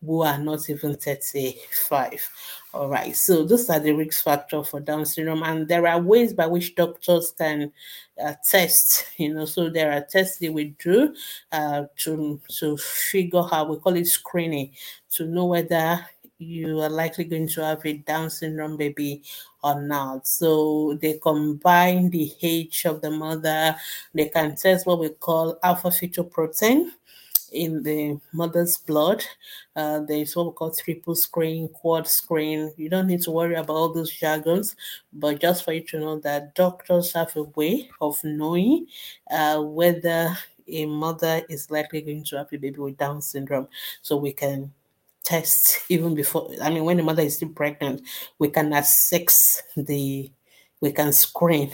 [0.04, 2.30] who are not even 35.
[2.76, 6.34] All right, so those are the risk factor for Down syndrome, and there are ways
[6.34, 7.72] by which doctors can
[8.22, 9.06] uh, test.
[9.16, 11.14] You know, so there are tests they will do
[11.52, 13.70] uh, to to figure out.
[13.70, 14.72] We call it screening
[15.12, 16.04] to know whether
[16.36, 19.22] you are likely going to have a Down syndrome baby
[19.64, 20.26] or not.
[20.26, 23.74] So they combine the age of the mother.
[24.12, 26.90] They can test what we call alpha fetoprotein
[27.52, 29.24] in the mother's blood.
[29.74, 32.72] Uh, there's what we call triple screen, quad screen.
[32.76, 34.76] You don't need to worry about all those jargons,
[35.12, 38.86] but just for you to know that doctors have a way of knowing
[39.30, 40.36] uh, whether
[40.68, 43.68] a mother is likely going to have a baby with Down syndrome.
[44.02, 44.72] So we can
[45.22, 48.02] test even before, I mean, when the mother is still pregnant,
[48.38, 50.30] we can assess the,
[50.80, 51.72] we can screen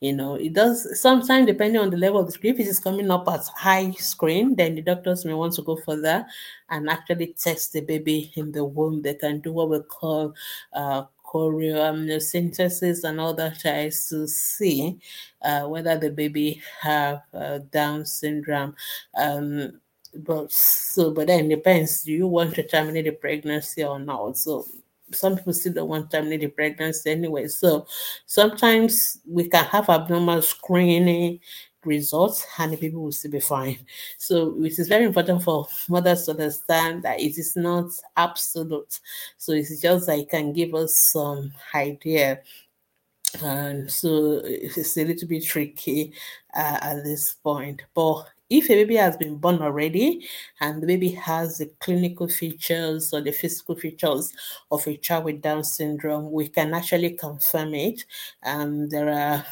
[0.00, 2.54] you know, it does sometimes depending on the level of the screen.
[2.54, 5.76] If it is coming up as high screen, then the doctors may want to go
[5.76, 6.26] further
[6.70, 9.02] and actually test the baby in the womb.
[9.02, 10.34] They can do what we call
[10.72, 14.98] uh, chorioamniocentesis and other tests to see
[15.42, 18.74] uh, whether the baby have uh, Down syndrome.
[19.16, 19.80] Um,
[20.14, 22.02] but so, but then depends.
[22.02, 24.38] Do you want to terminate the pregnancy or not?
[24.38, 24.66] So
[25.12, 27.48] some people still don't want to terminate the pregnancy anyway.
[27.48, 27.86] So
[28.26, 31.40] sometimes we can have abnormal screening
[31.84, 33.78] results and the people will still be fine.
[34.18, 39.00] So it is very important for mothers to understand that it is not absolute.
[39.36, 42.40] So it's just that it can give us some idea
[43.42, 46.12] and so it's a little bit tricky
[46.56, 50.26] uh, at this point but if a baby has been born already
[50.60, 54.32] and the baby has the clinical features or the physical features
[54.70, 58.04] of a child with Down syndrome, we can actually confirm it.
[58.42, 59.44] Um, there are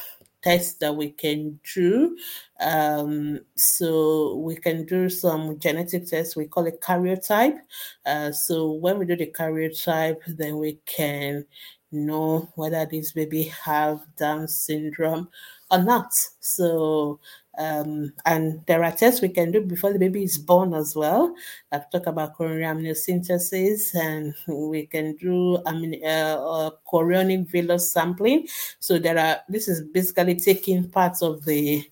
[0.43, 2.17] tests that we can do.
[2.59, 6.35] Um, so we can do some genetic tests.
[6.35, 7.59] We call it karyotype.
[8.05, 11.45] Uh, so when we do the karyotype, then we can
[11.91, 15.29] know whether this baby have Down syndrome
[15.71, 16.09] or not.
[16.39, 17.19] So
[17.57, 21.33] um, and there are tests we can do before the baby is born as well.
[21.71, 27.91] I've talked about coronary amniocentesis, and we can do I mean, uh, uh, chorionic villus
[27.91, 28.47] sampling.
[28.79, 29.39] So there are.
[29.49, 31.83] This is basically taking parts of the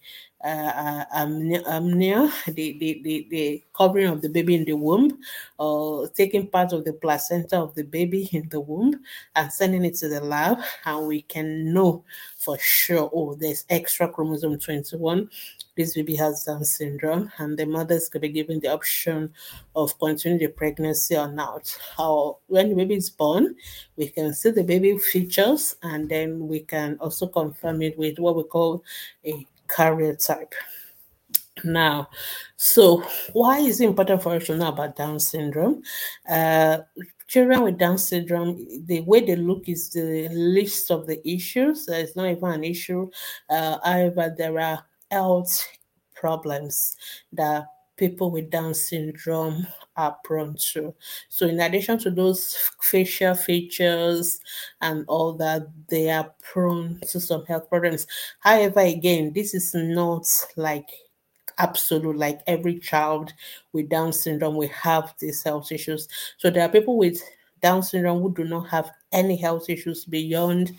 [0.44, 5.18] uh, amnia, the, the, the, the covering of the baby in the womb,
[5.58, 9.00] or taking part of the placenta of the baby in the womb
[9.36, 12.04] and sending it to the lab, and we can know
[12.38, 15.30] for sure, oh, there's extra chromosome 21.
[15.76, 19.34] This baby has Down syndrome, and the mothers could be given the option
[19.76, 21.76] of continuing the pregnancy or not.
[21.98, 23.56] Or when the baby is born,
[23.98, 28.38] we can see the baby features, and then we can also confirm it with what
[28.38, 28.84] we call
[29.26, 30.54] a karyotype.
[31.64, 32.10] Now,
[32.58, 33.04] so
[33.34, 35.84] why is it important for us to know about Down syndrome?
[36.28, 36.80] Uh,
[37.28, 41.88] children with Down syndrome, the way they look is the list of the issues.
[41.88, 43.10] It's not even an issue.
[43.50, 45.66] Uh, however, there are health
[46.14, 46.98] problems
[47.34, 47.66] that
[47.98, 49.68] people with Down syndrome
[49.98, 50.94] are prone to.
[51.30, 54.40] So, in addition to those facial features
[54.82, 58.08] and all that, they are prone to some health problems.
[58.40, 60.26] However, again, this is not
[60.56, 60.90] like
[61.58, 63.34] absolute, like every child
[63.72, 66.08] with Down syndrome will have these health issues.
[66.38, 67.22] So, there are people with
[67.62, 70.74] Down syndrome who do not have any health issues beyond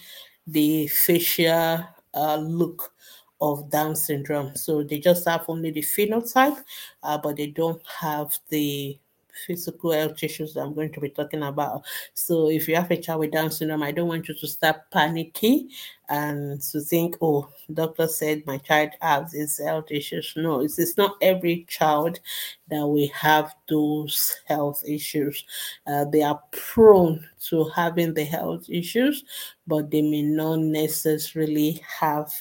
[0.46, 2.92] the facial uh, look
[3.40, 4.54] of Down syndrome.
[4.56, 6.62] So they just have only the phenotype,
[7.02, 8.98] uh, but they don't have the
[9.46, 11.84] physical health issues that I'm going to be talking about.
[12.14, 14.90] So if you have a child with Down syndrome, I don't want you to start
[14.92, 15.68] panicking
[16.08, 20.32] and to think, oh, doctor said my child has these health issues.
[20.36, 22.20] No, it's, it's not every child
[22.68, 25.44] that we have those health issues.
[25.86, 29.24] Uh, they are prone to having the health issues,
[29.66, 32.32] but they may not necessarily have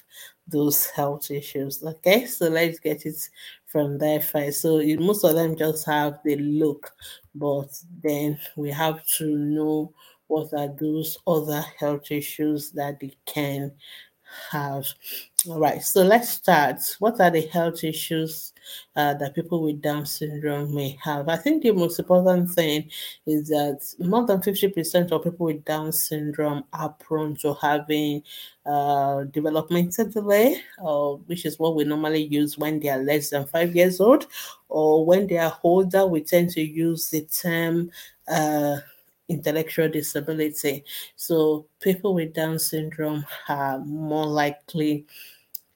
[0.47, 1.83] those health issues.
[1.83, 3.15] Okay, so let's get it
[3.65, 4.61] from there first.
[4.61, 6.91] So most of them just have the look,
[7.33, 7.69] but
[8.03, 9.93] then we have to know
[10.27, 13.71] what are those other health issues that they can
[14.51, 14.85] have.
[15.47, 16.81] All right, so let's start.
[16.99, 18.51] What are the health issues
[18.95, 21.29] uh, that people with Down syndrome may have?
[21.29, 22.89] I think the most important thing
[23.27, 28.23] is that more than 50% of people with Down syndrome are prone to having
[28.65, 33.45] uh, developmental delay, uh, which is what we normally use when they are less than
[33.45, 34.25] five years old,
[34.69, 37.91] or when they are older, we tend to use the term
[38.27, 38.77] uh,
[39.29, 40.83] intellectual disability.
[41.15, 45.05] So people with Down syndrome are more likely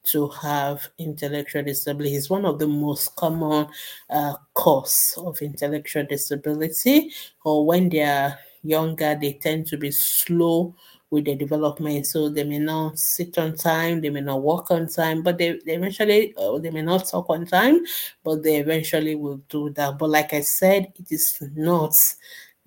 [0.02, 2.14] to have intellectual disability.
[2.14, 3.68] It's one of the most common
[4.08, 7.12] uh, cause of intellectual disability.
[7.44, 10.74] Or when they are younger, they tend to be slow
[11.10, 12.06] with their development.
[12.06, 15.58] So they may not sit on time, they may not walk on time, but they,
[15.66, 17.84] they eventually, uh, they may not talk on time,
[18.22, 19.98] but they eventually will do that.
[19.98, 21.94] But like I said, it is not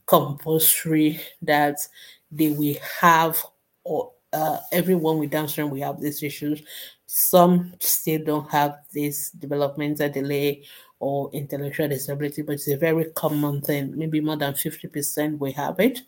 [0.05, 1.77] compulsory that
[2.31, 3.37] they will have
[3.83, 6.61] or uh, everyone with Down syndrome will have these issues.
[7.05, 10.63] Some still don't have this developmental delay
[10.99, 13.95] or intellectual disability, but it's a very common thing.
[13.95, 16.01] Maybe more than 50% will have it.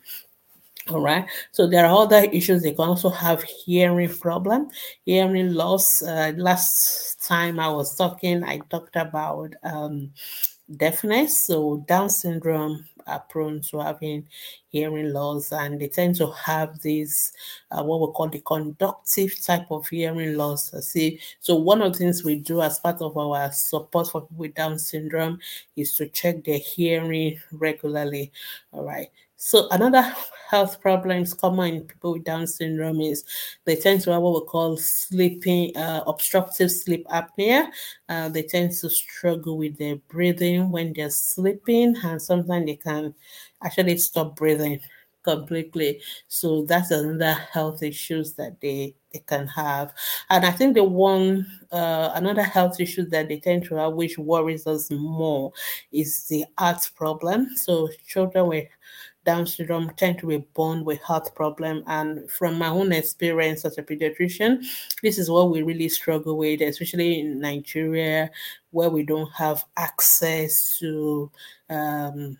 [0.88, 1.26] All right.
[1.50, 2.62] So there are other issues.
[2.62, 4.68] They can also have hearing problem,
[5.04, 6.02] hearing loss.
[6.02, 10.12] Uh, last time I was talking, I talked about um,
[10.74, 11.46] deafness.
[11.46, 14.26] So Down syndrome are prone to having
[14.68, 17.32] hearing loss, and they tend to have this
[17.70, 20.72] uh, what we call the conductive type of hearing loss.
[20.86, 24.36] See, so one of the things we do as part of our support for people
[24.36, 25.38] with Down syndrome
[25.76, 28.32] is to check their hearing regularly.
[28.72, 29.08] All right.
[29.36, 30.02] So another
[30.48, 33.24] health problems common in people with Down syndrome is
[33.64, 37.68] they tend to have what we call sleeping, uh, obstructive sleep apnea.
[38.08, 43.14] Uh, they tend to struggle with their breathing when they're sleeping, and sometimes they can
[43.62, 44.80] actually stop breathing
[45.22, 46.00] completely.
[46.28, 49.92] So that's another health issues that they they can have.
[50.30, 54.16] And I think the one uh, another health issue that they tend to have, which
[54.18, 55.52] worries us more,
[55.92, 57.54] is the heart problem.
[57.56, 58.68] So children with
[59.26, 61.82] down syndrome tend to be born with health problem.
[61.86, 64.64] And from my own experience as a pediatrician,
[65.02, 68.30] this is what we really struggle with, especially in Nigeria,
[68.70, 71.30] where we don't have access to
[71.68, 72.38] um,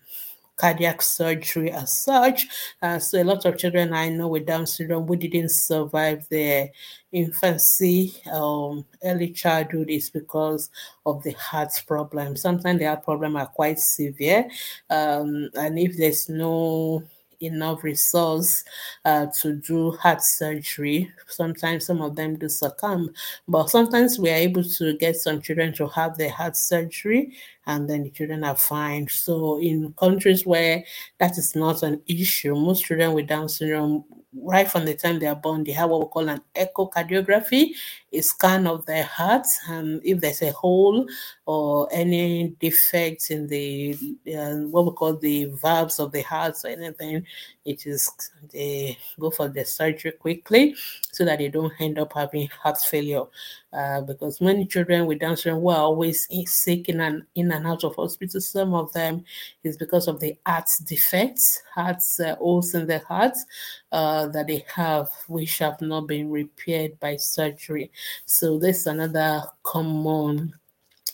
[0.57, 2.47] cardiac surgery as such.
[2.81, 6.71] Uh, so a lot of children I know with Down syndrome who didn't survive their
[7.11, 10.69] infancy, um, early childhood is because
[11.05, 12.35] of the heart problem.
[12.35, 14.49] Sometimes the heart problem are quite severe,
[14.89, 17.03] um, and if there's no
[17.39, 18.63] enough resource
[19.05, 21.11] uh, to do heart surgery.
[21.27, 23.11] Sometimes some of them do succumb,
[23.47, 27.33] but sometimes we are able to get some children to have their heart surgery
[27.65, 29.07] and then the children are fine.
[29.09, 30.83] So in countries where
[31.19, 34.05] that is not an issue, most children with Down syndrome
[34.43, 37.71] right from the time they are born, they have what we call an echocardiography,
[38.13, 41.07] a scan of their heart, and if there's a hole
[41.47, 43.97] or any defects in the
[44.37, 47.25] uh, what we call the valves of the heart or anything,
[47.63, 48.11] it is
[48.51, 50.75] they go for the surgery quickly
[51.09, 53.23] so that they don't end up having heart failure.
[53.71, 57.85] Uh, because many children with Down syndrome were always sick in and in and out
[57.85, 58.41] of hospital.
[58.41, 59.23] Some of them
[59.63, 63.37] is because of the heart defects, heart uh, holes in the heart
[63.93, 67.89] uh, that they have, which have not been repaired by surgery.
[68.25, 70.53] So this is another common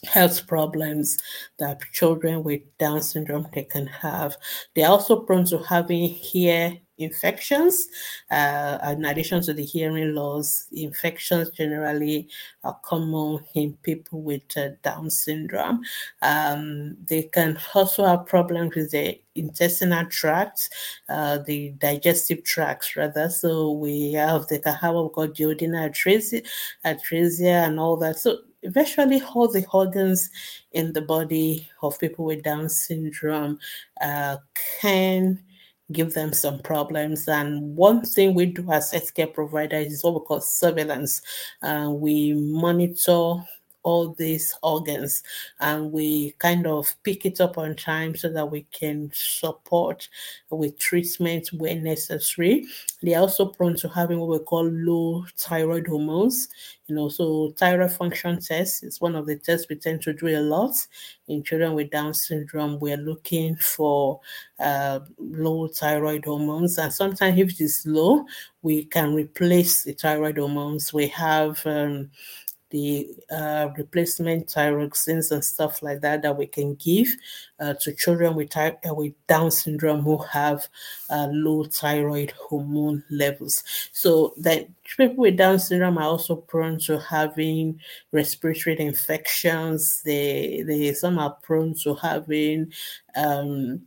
[0.06, 1.18] health problems
[1.60, 4.36] that children with Down syndrome they can have.
[4.76, 7.88] They're also prone to having ear infections.
[8.30, 12.30] Uh, in addition to the hearing loss, infections generally
[12.64, 15.82] are common in people with uh, Down syndrome.
[16.22, 20.70] Um, they can also have problems with the intestinal tract,
[21.10, 23.30] uh, the digestive tracts rather.
[23.30, 26.46] So we have the can have what we call duodenal atresia,
[26.86, 28.20] atresia and all that.
[28.20, 30.30] So virtually all the organs
[30.72, 33.60] in the body of people with Down syndrome
[34.02, 34.38] uh,
[34.82, 35.44] can
[35.92, 37.28] give them some problems.
[37.28, 41.22] And one thing we do as healthcare providers is what we call surveillance.
[41.62, 43.36] Uh, we monitor
[43.84, 45.24] all these organs
[45.60, 50.10] and we kind of pick it up on time so that we can support
[50.50, 52.66] with treatment when necessary.
[53.02, 56.48] They're also prone to having what we call low thyroid hormones.
[56.88, 60.28] You know, so thyroid function test is one of the tests we tend to do
[60.28, 60.76] a lot
[61.28, 62.80] in children with Down syndrome.
[62.80, 64.20] We're looking for
[64.60, 68.26] uh, low thyroid hormones, and sometimes if it is low,
[68.62, 70.94] we can replace the thyroid hormones.
[70.94, 72.12] We have um,
[72.74, 77.08] the uh, replacement thyroxines and stuff like that that we can give
[77.60, 80.68] uh, to children with, ty- uh, with Down syndrome who have
[81.12, 83.64] uh, low thyroid hormone levels.
[83.94, 84.68] So that
[84.98, 87.80] people with Down syndrome are also prone to having
[88.12, 90.02] respiratory infections.
[90.02, 92.74] They, they some are prone to having
[93.16, 93.84] um,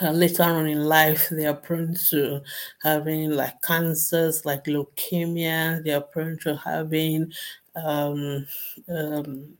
[0.00, 2.40] uh, later on in life they are prone to
[2.82, 7.30] having like cancers like leukemia they are prone to having
[7.76, 8.46] um,
[8.88, 9.56] um,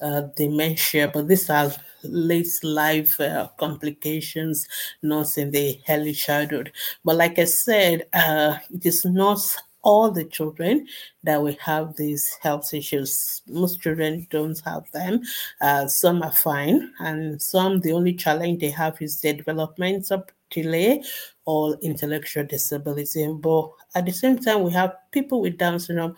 [0.00, 4.68] uh, dementia, but these are late life uh, complications,
[5.02, 6.72] not in the early childhood.
[7.04, 9.38] But like I said, uh, it is not
[9.82, 10.86] all the children
[11.24, 13.42] that will have these health issues.
[13.46, 15.20] Most children don't have them.
[15.60, 21.02] Uh, some are fine, and some the only challenge they have is their developmental delay
[21.44, 23.26] or intellectual disability.
[23.32, 26.16] But at the same time, we have people with Down syndrome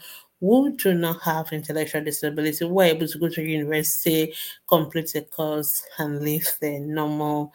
[0.48, 2.64] who do not have intellectual disability?
[2.64, 4.34] Were able to go to university,
[4.68, 7.52] complete a course, and live their normal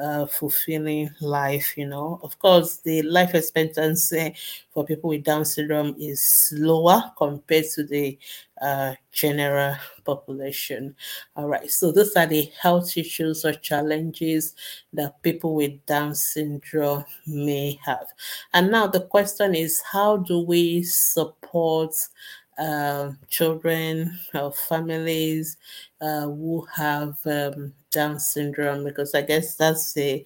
[0.00, 1.76] uh, fulfilling life.
[1.76, 4.34] You know, of course, the life expectancy
[4.70, 8.18] for people with Down syndrome is lower compared to the
[8.60, 10.94] uh, general population.
[11.36, 14.54] All right, so those are the health issues or challenges
[14.92, 18.06] that people with Down syndrome may have.
[18.52, 21.94] And now the question is how do we support
[22.60, 25.56] uh, children or families
[26.00, 28.84] uh, who have um, Down syndrome?
[28.84, 30.24] Because I guess that's the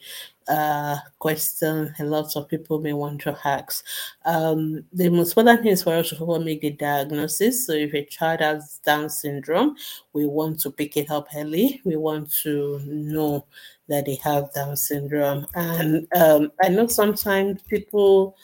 [0.49, 3.85] uh, question a lot of people may want to ask.
[4.24, 7.66] Um, the most important thing is for us to make the diagnosis.
[7.66, 9.76] So, if a child has Down syndrome,
[10.12, 11.80] we want to pick it up early.
[11.85, 13.47] We want to know
[13.89, 15.47] that they have Down syndrome.
[15.55, 18.37] And um, I know sometimes people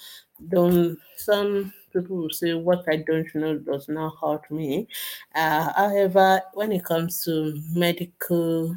[0.49, 4.89] don't, some people will say, What I don't know does not hurt me.
[5.35, 8.77] Uh, however, when it comes to medical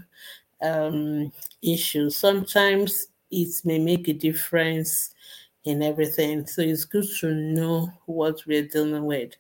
[0.62, 5.14] um, issues, sometimes it may make a difference
[5.66, 6.46] in everything.
[6.46, 9.34] So it's good to know what we're dealing with.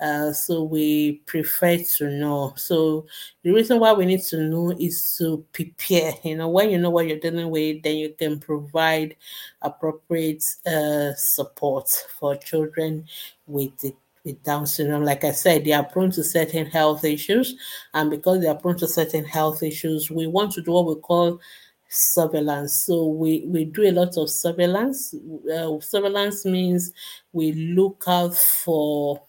[0.00, 2.54] Uh, so we prefer to know.
[2.56, 3.06] So
[3.42, 6.12] the reason why we need to know is to prepare.
[6.22, 9.16] You know, when you know what you're dealing with, then you can provide
[9.62, 13.06] appropriate uh, support for children
[13.46, 13.94] with the
[14.26, 17.54] with Down syndrome, like I said, they are prone to certain health issues.
[17.94, 20.96] And because they are prone to certain health issues, we want to do what we
[20.96, 21.40] call
[21.88, 22.84] surveillance.
[22.86, 25.14] So we, we do a lot of surveillance.
[25.52, 26.92] Uh, surveillance means
[27.32, 29.22] we look out for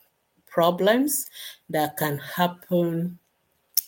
[0.47, 1.28] problems
[1.70, 3.20] that can happen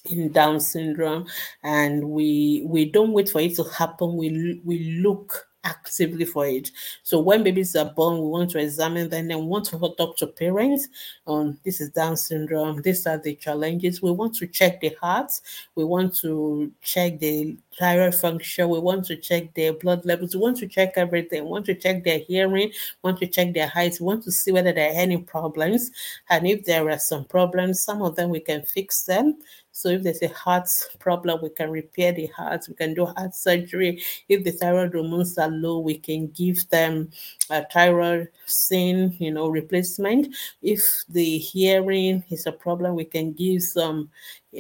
[0.05, 1.28] in Down syndrome,
[1.63, 4.15] and we we don't wait for it to happen.
[4.15, 6.72] We we look actively for it.
[7.03, 10.28] So when babies are born, we want to examine them and want to talk to
[10.28, 10.88] parents
[11.26, 14.01] on this is Down syndrome, these are the challenges.
[14.01, 15.32] We want to check the heart,
[15.76, 20.41] we want to check the thyroid function, we want to check their blood levels, we
[20.41, 22.72] want to check everything, we want to check their hearing,
[23.03, 25.91] want to check their height, we want to see whether there are any problems.
[26.30, 29.38] And if there are some problems, some of them we can fix them
[29.72, 30.67] so if there's a heart
[30.99, 32.65] problem, we can repair the heart.
[32.67, 34.01] We can do heart surgery.
[34.28, 37.11] If the thyroid hormones are low, we can give them
[37.49, 40.36] a thyroxine, you know, replacement.
[40.61, 44.09] If the hearing is a problem, we can give some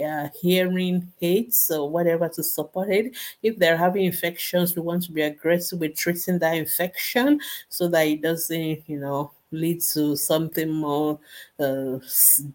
[0.03, 3.17] uh, hearing aids or whatever to support it.
[3.41, 7.39] If they're having infections, we want to be aggressive with treating that infection
[7.69, 11.19] so that it doesn't, you know, lead to something more
[11.59, 11.97] uh,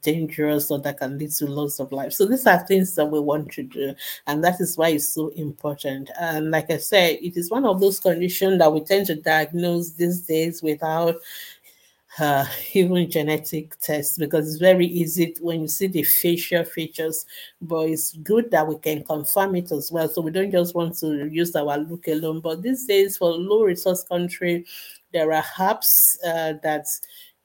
[0.02, 2.12] dangerous or that can lead to loss of life.
[2.12, 3.94] So these are things that we want to do,
[4.26, 6.10] and that is why it's so important.
[6.18, 9.90] And like I said, it is one of those conditions that we tend to diagnose
[9.90, 11.16] these days without
[12.18, 17.26] uh, even genetic tests because it's very easy when you see the facial features,
[17.60, 20.08] but it's good that we can confirm it as well.
[20.08, 22.40] So we don't just want to use our look alone.
[22.40, 24.64] But these days, for low resource country,
[25.14, 25.86] there are apps
[26.26, 26.86] uh, that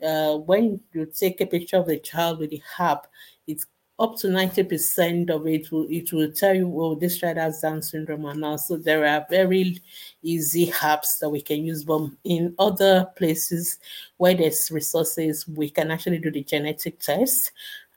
[0.03, 3.07] uh, when you take a picture of the child with the app,
[3.47, 3.65] it's
[3.99, 7.81] up to 90% of it will it will tell you, well, this child has Down
[7.81, 8.55] syndrome and now.
[8.55, 9.81] So there are very
[10.23, 11.83] easy apps that we can use.
[11.83, 13.77] But in other places
[14.17, 17.51] where there's resources, we can actually do the genetic test.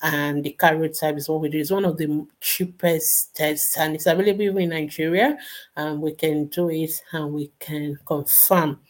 [0.04, 1.58] And the karyotype is what we do.
[1.58, 5.38] It's one of the cheapest tests, and it's available in Nigeria.
[5.76, 8.80] And we can do it and we can confirm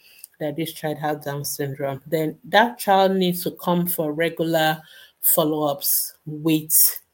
[0.42, 4.82] that this child has Down syndrome, then that child needs to come for regular
[5.22, 6.72] follow ups with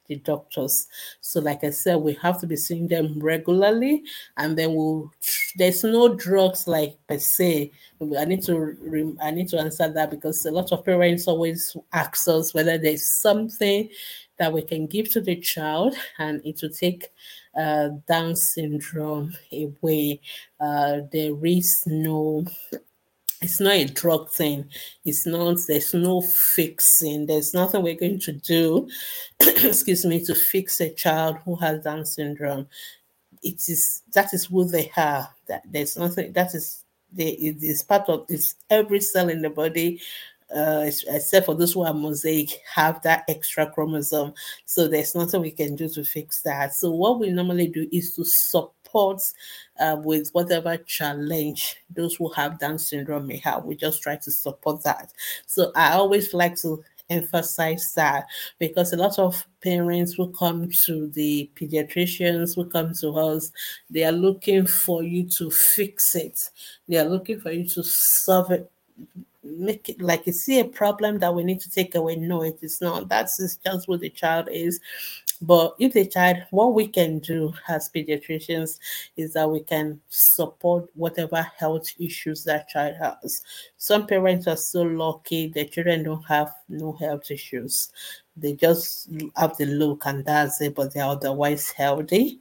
[0.08, 0.86] the doctors.
[1.20, 4.02] So, like I said, we have to be seeing them regularly,
[4.36, 5.12] and then we'll.
[5.56, 7.70] There's no drugs like per se.
[8.18, 12.26] I need to I need to answer that because a lot of parents always ask
[12.28, 13.88] us whether there's something
[14.38, 17.08] that we can give to the child, and it will take
[17.56, 20.20] uh, Down syndrome away.
[20.60, 22.44] Uh, there is no
[23.40, 24.68] it's not a drug thing.
[25.04, 27.26] It's not, there's no fixing.
[27.26, 28.88] There's nothing we're going to do,
[29.40, 32.66] excuse me, to fix a child who has Down syndrome.
[33.42, 35.28] It is, that is who they are.
[35.46, 39.50] That there's nothing, that is, they, it is part of, it's every cell in the
[39.50, 40.00] body
[40.54, 44.32] uh, except for those who are mosaic, have that extra chromosome.
[44.64, 46.74] So there's nothing we can do to fix that.
[46.74, 48.72] So what we normally do is to support
[49.80, 53.64] uh, with whatever challenge those who have Down syndrome may have.
[53.64, 55.12] We just try to support that.
[55.46, 58.26] So I always like to emphasize that
[58.58, 63.50] because a lot of parents who come to the pediatricians who come to us
[63.88, 66.50] they are looking for you to fix it
[66.86, 68.70] they are looking for you to solve it
[69.42, 72.16] make it like you see a problem that we need to take away.
[72.16, 73.08] No, it is not.
[73.08, 74.80] That's just what the child is.
[75.40, 78.78] But if the child, what we can do as pediatricians
[79.16, 83.42] is that we can support whatever health issues that child has.
[83.76, 87.90] Some parents are so lucky their children don't have no health issues.
[88.36, 92.40] They just have the look and that's it, but they're otherwise healthy.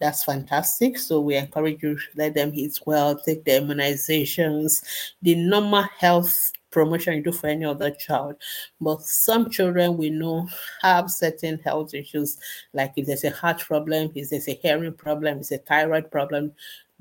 [0.00, 0.98] That's fantastic.
[0.98, 4.82] So we encourage you to let them eat well, take the immunizations,
[5.20, 8.36] the normal health promotion you do for any other child.
[8.80, 10.48] But some children we know
[10.80, 12.38] have certain health issues,
[12.72, 16.10] like if there's a heart problem, if there's a hearing problem, if there's a thyroid
[16.10, 16.52] problem.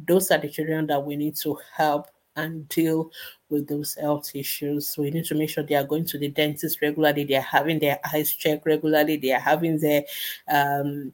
[0.05, 3.11] Those are the children that we need to help and deal
[3.49, 4.95] with those health issues.
[4.97, 7.79] We need to make sure they are going to the dentist regularly, they are having
[7.79, 10.03] their eyes checked regularly, they are having their
[10.49, 11.13] um,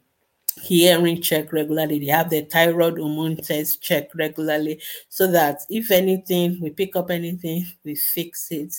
[0.61, 1.99] hearing check regularly.
[1.99, 7.11] They have their thyroid hormone test check regularly so that if anything, we pick up
[7.11, 8.73] anything, we fix it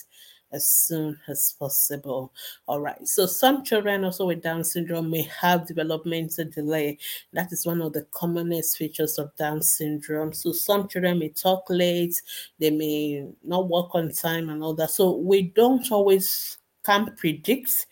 [0.52, 2.32] as soon as possible.
[2.66, 3.06] All right.
[3.06, 6.98] So some children also with Down syndrome may have developmental delay.
[7.32, 10.32] That is one of the commonest features of Down syndrome.
[10.32, 12.20] So some children may talk late,
[12.58, 14.90] they may not work on time and all that.
[14.90, 17.86] So we don't always can predict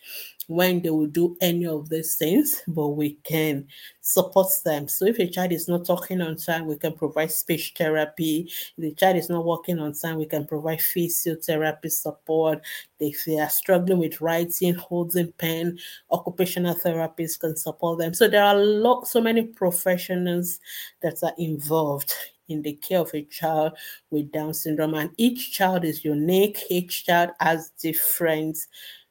[0.47, 3.67] when they will do any of these things, but we can
[4.01, 4.87] support them.
[4.87, 8.51] So if a child is not talking on time, we can provide speech therapy.
[8.77, 12.61] If the child is not working on time, we can provide physiotherapy support.
[12.99, 15.79] If they are struggling with writing, holding pen,
[16.11, 18.13] occupational therapists can support them.
[18.13, 20.59] So there are lot, so many professionals
[21.01, 22.13] that are involved
[22.47, 23.73] in the care of a child
[24.11, 26.59] with Down syndrome, and each child is unique.
[26.69, 28.59] Each child has different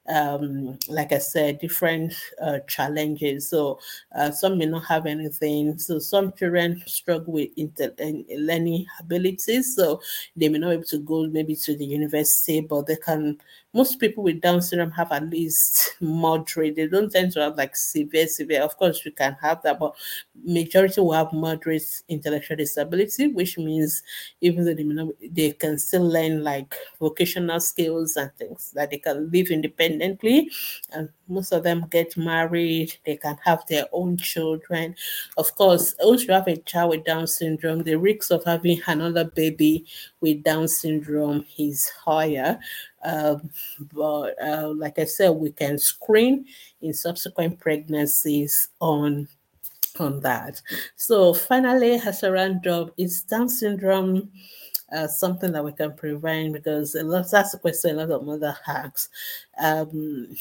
[0.07, 3.49] um, like I said, different uh, challenges.
[3.49, 3.79] So
[4.15, 5.77] uh, some may not have anything.
[5.79, 7.93] So some children struggle with inter-
[8.37, 9.75] learning abilities.
[9.75, 10.01] So
[10.35, 13.37] they may not be able to go maybe to the university, but they can
[13.75, 16.75] most people with Down syndrome have at least moderate.
[16.75, 18.63] They don't tend to have like severe, severe.
[18.63, 19.95] Of course, you can have that, but
[20.43, 24.01] majority will have moderate intellectual disability, which means
[24.41, 29.29] even though they they can still learn like vocational skills and things that they can
[29.31, 30.49] live independently.
[30.91, 32.95] And most of them get married.
[33.05, 34.95] They can have their own children.
[35.37, 39.25] Of course, once you have a child with Down syndrome, the risk of having another
[39.25, 39.85] baby
[40.21, 42.59] with Down syndrome is higher.
[43.03, 43.49] Um,
[43.93, 46.45] but uh, like I said, we can screen
[46.81, 49.27] in subsequent pregnancies on
[49.99, 50.61] on that.
[50.97, 54.29] So finally, as a is Down syndrome
[54.91, 56.53] uh, something that we can prevent?
[56.53, 59.09] Because a lot of that's a question a lot of mother asks.
[59.61, 60.35] Um,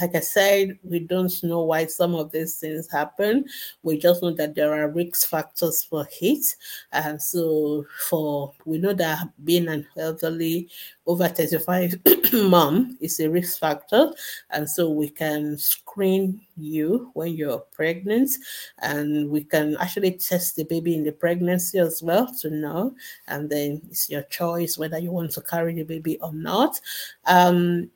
[0.00, 3.44] like I said, we don't know why some of these things happen.
[3.82, 6.56] We just know that there are risk factors for heat.
[6.92, 10.68] And so for we know that being an elderly
[11.06, 11.96] over 35
[12.32, 14.12] mom is a risk factor.
[14.50, 18.30] And so we can screen you when you're pregnant
[18.78, 22.94] and we can actually test the baby in the pregnancy as well to know.
[23.26, 26.80] And then it's your choice whether you want to carry the baby or not.
[27.26, 27.90] Um,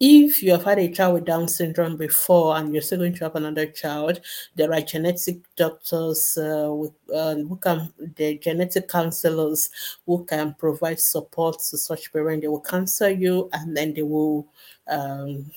[0.00, 3.24] if you have had a child with Down syndrome before and you're still going to
[3.24, 4.20] have another child,
[4.54, 9.70] there are genetic doctors uh, with, uh, who can, the genetic counselors
[10.06, 12.42] who can provide support to such parents.
[12.42, 14.46] They will counsel you and then they will
[14.86, 15.50] um,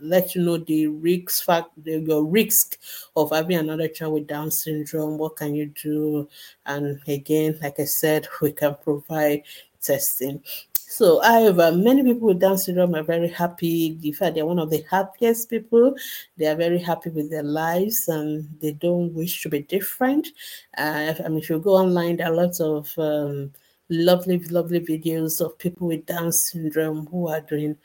[0.00, 2.78] let you know the risk fact your risk
[3.16, 5.18] of having another child with Down syndrome.
[5.18, 6.28] What can you do?
[6.64, 9.42] And again, like I said, we can provide
[9.80, 10.42] testing.
[10.96, 13.98] So, however, many people with Down syndrome are very happy.
[14.00, 15.96] In fact, they're one of the happiest people.
[16.36, 20.28] They are very happy with their lives and they don't wish to be different.
[20.78, 23.52] Uh, I mean, if you go online, there are lots of um,
[23.88, 27.76] lovely, lovely videos of people with Down syndrome who are doing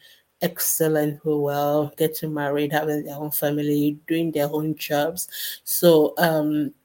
[0.44, 5.28] excellent, who well, getting married, having their own family, doing their own jobs.
[5.64, 6.76] So, um,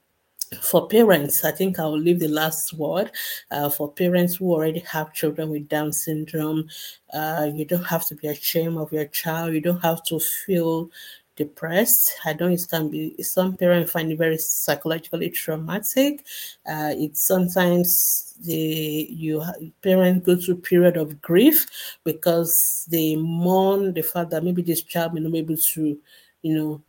[0.62, 3.10] for parents, I think I'll leave the last word.
[3.50, 6.68] Uh, for parents who already have children with Down syndrome,
[7.12, 9.54] uh, you don't have to be ashamed of your child.
[9.54, 10.90] You don't have to feel
[11.36, 12.12] depressed.
[12.24, 16.24] I know it can be, some parents find it very psychologically traumatic.
[16.66, 19.42] Uh, it's sometimes the you
[19.82, 21.66] parents go through period of grief
[22.04, 25.98] because they mourn the fact that maybe this child may not be able to,
[26.42, 26.82] you know,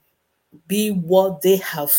[0.67, 1.93] be what they have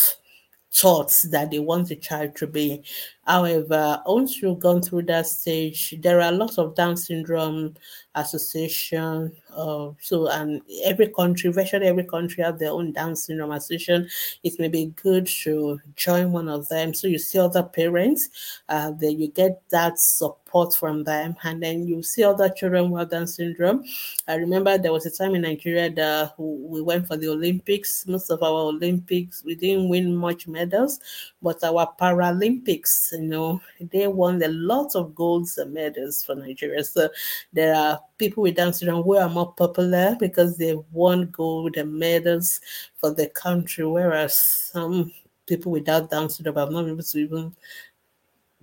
[0.77, 2.83] thoughts that they want the child to be.
[3.25, 7.75] However, once you've gone through that stage, there are lots of Down syndrome
[8.15, 9.33] association.
[9.57, 14.09] Uh, so, and every country, virtually every country, have their own Down syndrome association.
[14.43, 18.29] It may be good to join one of them, so you see other parents.
[18.69, 23.27] Uh, you get that support from them, and then you see other children with Down
[23.27, 23.85] syndrome.
[24.29, 28.07] I remember there was a time in Nigeria that we went for the Olympics.
[28.07, 31.01] Most of our Olympics, we didn't win much medals,
[31.41, 36.85] but our Paralympics, you know, they won a lot of golds and medals for Nigeria.
[36.85, 37.09] So
[37.53, 41.93] there are people with Down syndrome who are more popular because they've won gold and
[41.93, 42.61] medals
[42.97, 45.13] for the country, whereas some
[45.47, 47.57] people without Down syndrome have not been able to even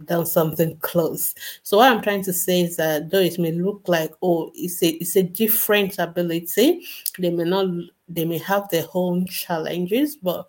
[0.05, 1.33] done something close.
[1.63, 4.81] So what I'm trying to say is that though it may look like oh it's
[4.83, 6.85] a it's a different ability,
[7.19, 7.67] they may not
[8.09, 10.47] they may have their own challenges, but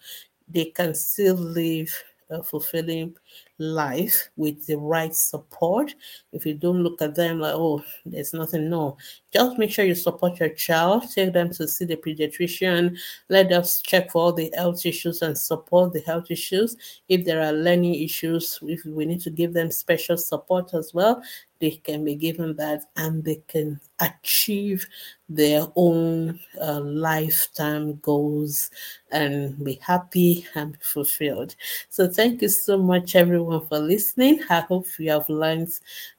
[0.49, 1.91] they can still live
[2.31, 3.15] a fulfilling
[3.59, 5.95] life with the right support.
[6.33, 8.97] If you don't look at them like, oh, there's nothing, no.
[9.35, 12.97] Just make sure you support your child, take them to see the pediatrician,
[13.29, 16.77] let us check for all the health issues and support the health issues.
[17.09, 21.21] If there are learning issues, if we need to give them special support as well,
[21.65, 24.87] they can be given that and they can achieve
[25.31, 28.71] their own uh, lifetime goals
[29.11, 31.57] and be happy and fulfilled.
[31.89, 34.41] So, thank you so much, everyone, for listening.
[34.51, 35.71] I hope you have learned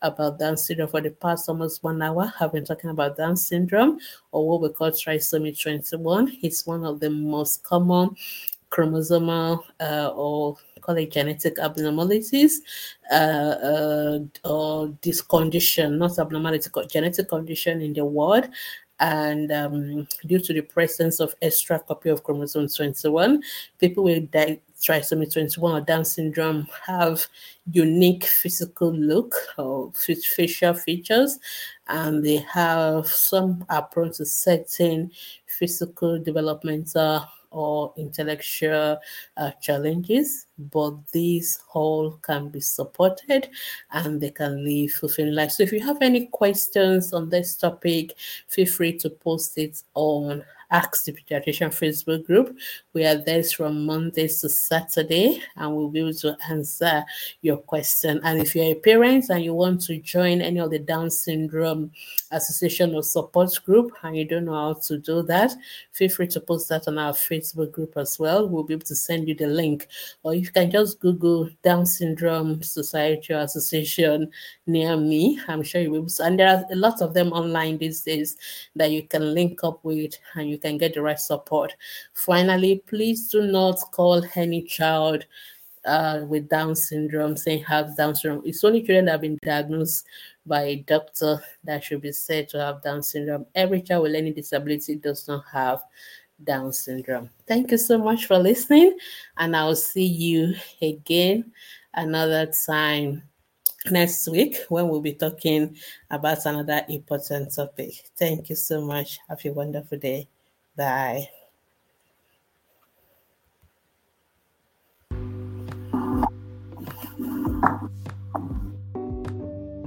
[0.02, 2.34] about syndrome for the past almost one hour.
[2.40, 4.00] I've been talking about Down syndrome
[4.32, 6.38] or what we call trisomy 21.
[6.42, 8.16] It's one of the most common
[8.70, 12.62] chromosomal uh, or call it genetic abnormalities
[13.12, 18.48] uh, uh, or this condition, not abnormality, genetic condition in the world.
[19.00, 23.44] And um, due to the presence of extra copy of chromosome 21,
[23.78, 27.26] people will di- trisomy 21 or Down syndrome have
[27.72, 31.40] unique physical look or facial features,
[31.88, 35.12] and they have some are prone to certain
[35.48, 37.26] physical developmental
[37.56, 39.00] or intellectual
[39.38, 43.48] uh, challenges, but these all can be supported
[43.92, 45.52] and they can live fulfilling life.
[45.52, 48.16] So if you have any questions on this topic,
[48.48, 50.44] feel free to post it on
[50.76, 52.54] Ask the Pediatrician Facebook group.
[52.92, 57.02] We are there from Mondays to Saturday and we'll be able to answer
[57.42, 58.20] your question.
[58.26, 61.92] And if you're a parent and you want to join any of the Down Syndrome
[62.32, 65.54] Association or support group and you don't know how to do that,
[65.94, 68.46] feel free to post that on our Facebook group as well.
[68.46, 69.88] We'll be able to send you the link.
[70.24, 74.30] Or you can just Google Down Syndrome Society or Association
[74.68, 75.40] near me.
[75.48, 76.08] I'm sure you will.
[76.20, 78.36] And there are a lot of them online these days
[78.76, 81.76] that you can link up with and you can get the right support.
[82.14, 85.26] Finally, please do not call any child
[85.86, 88.42] uh, with Down syndrome saying have Down syndrome.
[88.46, 90.06] It's only children that have been diagnosed
[90.46, 93.46] by a doctor that should be said to have Down syndrome.
[93.54, 95.84] Every child with any disability does not have
[96.44, 97.30] Down syndrome.
[97.48, 98.98] Thank you so much for listening,
[99.38, 101.52] and I'll see you again
[101.94, 103.22] another time
[103.92, 105.78] next week when we'll be talking
[106.10, 108.10] about another important topic.
[108.18, 109.20] Thank you so much.
[109.30, 110.28] Have a wonderful day.
[110.78, 111.30] Bye.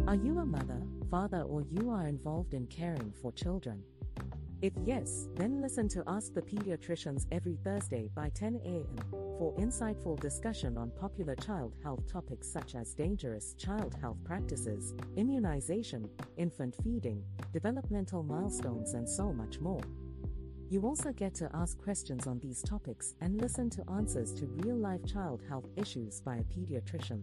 [0.07, 3.83] Are you a mother, father, or you are involved in caring for children?
[4.63, 8.97] If yes, then listen to Ask the Pediatricians every Thursday by 10 a.m.
[9.11, 16.09] for insightful discussion on popular child health topics such as dangerous child health practices, immunization,
[16.39, 17.23] infant feeding,
[17.53, 19.83] developmental milestones, and so much more.
[20.71, 24.77] You also get to ask questions on these topics and listen to answers to real
[24.77, 27.23] life child health issues by a pediatrician.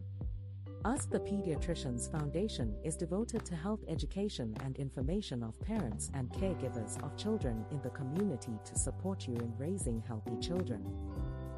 [0.84, 7.02] Ask the Pediatricians Foundation is devoted to health education and information of parents and caregivers
[7.04, 10.84] of children in the community to support you in raising healthy children.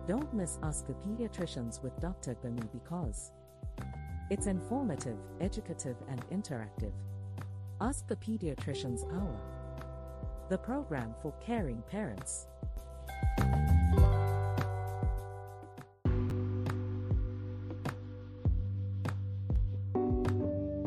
[0.08, 2.36] Don't miss Ask the Pediatricians with Dr.
[2.36, 3.32] Gbemi because
[4.30, 6.94] it's informative, educative, and interactive.
[7.80, 9.40] Ask the Pediatricians Hour,
[10.50, 12.48] the program for caring parents.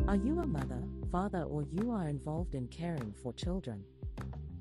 [0.09, 0.83] Are you a mother,
[1.13, 3.85] father, or you are involved in caring for children?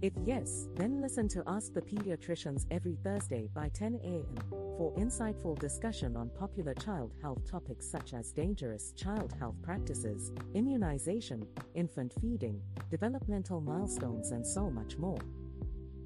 [0.02, 4.38] If yes, then listen to Ask the Pediatricians every Thursday by 10 a.m.
[4.50, 11.46] for insightful discussion on popular child health topics such as dangerous child health practices, immunization,
[11.76, 15.20] infant feeding, developmental milestones, and so much more.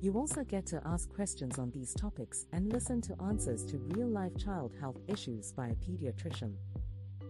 [0.02, 4.10] You also get to ask questions on these topics and listen to answers to real
[4.10, 6.54] life child health issues by a pediatrician.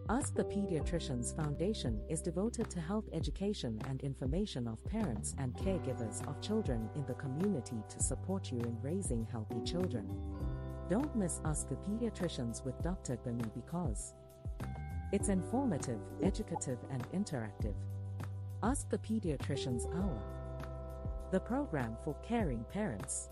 [0.10, 6.28] Ask the Pediatricians Foundation is devoted to health education and information of parents and caregivers
[6.28, 10.06] of children in the community to support you in raising healthy children.
[10.90, 13.16] Don't miss Ask the Pediatricians with Dr.
[13.16, 14.14] Gbemi because
[15.14, 17.76] it's informative, educative, and interactive.
[18.62, 20.22] Ask the Pediatricians Hour,
[21.32, 23.30] the program for caring parents.